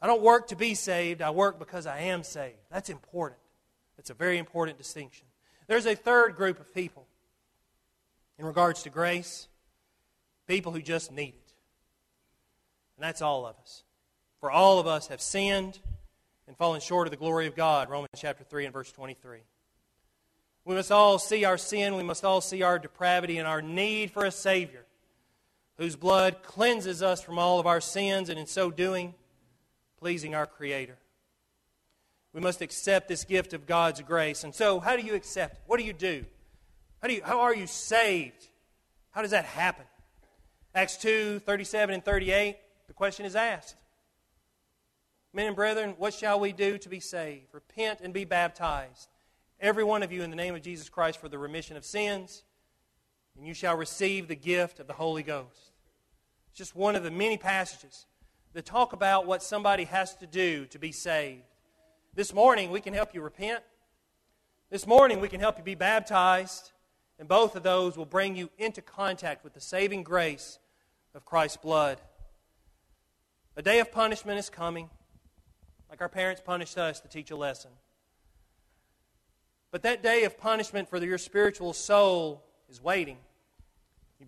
I 0.00 0.06
don't 0.06 0.22
work 0.22 0.48
to 0.48 0.56
be 0.56 0.74
saved, 0.74 1.22
I 1.22 1.30
work 1.30 1.58
because 1.58 1.86
I 1.86 2.00
am 2.00 2.22
saved. 2.22 2.58
That's 2.70 2.90
important. 2.90 3.40
That's 3.96 4.10
a 4.10 4.14
very 4.14 4.38
important 4.38 4.78
distinction. 4.78 5.26
There's 5.66 5.86
a 5.86 5.94
third 5.94 6.36
group 6.36 6.60
of 6.60 6.72
people 6.74 7.06
in 8.38 8.44
regards 8.44 8.82
to 8.82 8.90
grace 8.90 9.48
people 10.46 10.72
who 10.72 10.82
just 10.82 11.10
need 11.10 11.34
it. 11.34 11.54
And 12.96 13.04
that's 13.04 13.22
all 13.22 13.46
of 13.46 13.56
us. 13.60 13.84
For 14.40 14.50
all 14.50 14.78
of 14.78 14.86
us 14.86 15.08
have 15.08 15.20
sinned 15.20 15.78
and 16.46 16.56
fallen 16.56 16.80
short 16.80 17.06
of 17.06 17.10
the 17.10 17.16
glory 17.16 17.46
of 17.46 17.56
God. 17.56 17.90
Romans 17.90 18.10
chapter 18.16 18.44
3 18.44 18.66
and 18.66 18.72
verse 18.72 18.92
23. 18.92 19.40
We 20.66 20.74
must 20.74 20.92
all 20.92 21.18
see 21.18 21.44
our 21.44 21.56
sin. 21.56 21.96
We 21.96 22.02
must 22.02 22.24
all 22.24 22.42
see 22.42 22.62
our 22.62 22.78
depravity 22.78 23.38
and 23.38 23.48
our 23.48 23.62
need 23.62 24.10
for 24.10 24.24
a 24.24 24.30
Savior 24.30 24.84
whose 25.78 25.96
blood 25.96 26.42
cleanses 26.42 27.02
us 27.02 27.22
from 27.22 27.38
all 27.38 27.60
of 27.60 27.66
our 27.66 27.80
sins 27.80 28.28
and 28.28 28.38
in 28.38 28.46
so 28.46 28.70
doing, 28.70 29.14
pleasing 29.98 30.34
our 30.34 30.46
Creator. 30.46 30.98
We 32.32 32.40
must 32.40 32.60
accept 32.60 33.08
this 33.08 33.24
gift 33.24 33.54
of 33.54 33.66
God's 33.66 34.02
grace. 34.02 34.44
And 34.44 34.54
so, 34.54 34.80
how 34.80 34.96
do 34.96 35.02
you 35.02 35.14
accept 35.14 35.54
it? 35.54 35.60
What 35.66 35.78
do 35.78 35.84
you 35.84 35.92
do? 35.92 36.26
How, 37.00 37.08
do 37.08 37.14
you, 37.14 37.22
how 37.24 37.40
are 37.40 37.54
you 37.54 37.66
saved? 37.66 38.48
How 39.12 39.22
does 39.22 39.30
that 39.30 39.44
happen? 39.44 39.86
Acts 40.74 40.96
2 40.98 41.38
37 41.38 41.94
and 41.94 42.04
38 42.04 42.56
the 42.86 42.92
question 42.92 43.24
is 43.24 43.36
asked 43.36 43.76
Men 45.32 45.46
and 45.46 45.56
brethren, 45.56 45.94
what 45.98 46.14
shall 46.14 46.40
we 46.40 46.52
do 46.52 46.78
to 46.78 46.88
be 46.88 47.00
saved? 47.00 47.52
Repent 47.52 48.00
and 48.02 48.12
be 48.12 48.24
baptized, 48.24 49.08
every 49.60 49.84
one 49.84 50.02
of 50.02 50.12
you, 50.12 50.22
in 50.22 50.30
the 50.30 50.36
name 50.36 50.54
of 50.54 50.62
Jesus 50.62 50.88
Christ 50.88 51.20
for 51.20 51.28
the 51.28 51.38
remission 51.38 51.76
of 51.76 51.84
sins, 51.84 52.44
and 53.36 53.46
you 53.46 53.54
shall 53.54 53.76
receive 53.76 54.28
the 54.28 54.36
gift 54.36 54.80
of 54.80 54.86
the 54.86 54.92
Holy 54.92 55.22
Ghost. 55.22 55.72
It's 56.48 56.58
just 56.58 56.74
one 56.74 56.96
of 56.96 57.02
the 57.02 57.10
many 57.10 57.36
passages 57.36 58.06
that 58.54 58.64
talk 58.64 58.92
about 58.92 59.26
what 59.26 59.42
somebody 59.42 59.84
has 59.84 60.14
to 60.16 60.26
do 60.26 60.64
to 60.66 60.78
be 60.78 60.92
saved. 60.92 61.42
This 62.14 62.32
morning, 62.32 62.70
we 62.70 62.80
can 62.80 62.94
help 62.94 63.14
you 63.14 63.20
repent. 63.20 63.62
This 64.70 64.86
morning, 64.86 65.20
we 65.20 65.28
can 65.28 65.40
help 65.40 65.58
you 65.58 65.64
be 65.64 65.74
baptized. 65.74 66.72
And 67.18 67.28
both 67.28 67.56
of 67.56 67.62
those 67.62 67.96
will 67.96 68.06
bring 68.06 68.36
you 68.36 68.50
into 68.58 68.82
contact 68.82 69.44
with 69.44 69.54
the 69.54 69.60
saving 69.60 70.02
grace 70.02 70.58
of 71.14 71.24
Christ's 71.24 71.58
blood. 71.58 72.00
A 73.56 73.62
day 73.62 73.80
of 73.80 73.90
punishment 73.90 74.38
is 74.38 74.50
coming 74.50 74.90
like 75.88 76.00
our 76.00 76.08
parents 76.08 76.42
punished 76.44 76.76
us 76.76 77.00
to 77.00 77.08
teach 77.08 77.30
a 77.30 77.36
lesson. 77.36 77.70
But 79.70 79.82
that 79.82 80.02
day 80.02 80.24
of 80.24 80.38
punishment 80.38 80.88
for 80.88 81.02
your 81.02 81.18
spiritual 81.18 81.72
soul 81.72 82.44
is 82.68 82.82
waiting. 82.82 83.18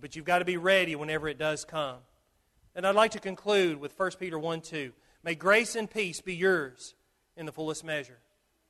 But 0.00 0.14
you've 0.14 0.24
got 0.24 0.40
to 0.40 0.44
be 0.44 0.56
ready 0.56 0.94
whenever 0.96 1.28
it 1.28 1.38
does 1.38 1.64
come. 1.64 1.98
And 2.74 2.86
I'd 2.86 2.94
like 2.94 3.12
to 3.12 3.20
conclude 3.20 3.80
with 3.80 3.98
1 3.98 4.12
Peter 4.18 4.38
1 4.38 4.60
2. 4.60 4.92
May 5.24 5.34
grace 5.34 5.74
and 5.74 5.90
peace 5.90 6.20
be 6.20 6.34
yours 6.34 6.94
in 7.36 7.46
the 7.46 7.52
fullest 7.52 7.84
measure. 7.84 8.18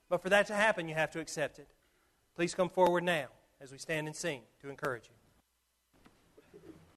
But 0.08 0.22
for 0.22 0.30
that 0.30 0.46
to 0.46 0.54
happen, 0.54 0.88
you 0.88 0.94
have 0.94 1.10
to 1.12 1.20
accept 1.20 1.58
it. 1.58 1.68
Please 2.34 2.54
come 2.54 2.70
forward 2.70 3.04
now 3.04 3.26
as 3.60 3.72
we 3.72 3.78
stand 3.78 4.06
and 4.06 4.16
sing 4.16 4.42
to 4.62 4.70
encourage 4.70 5.06
you. 5.06 5.17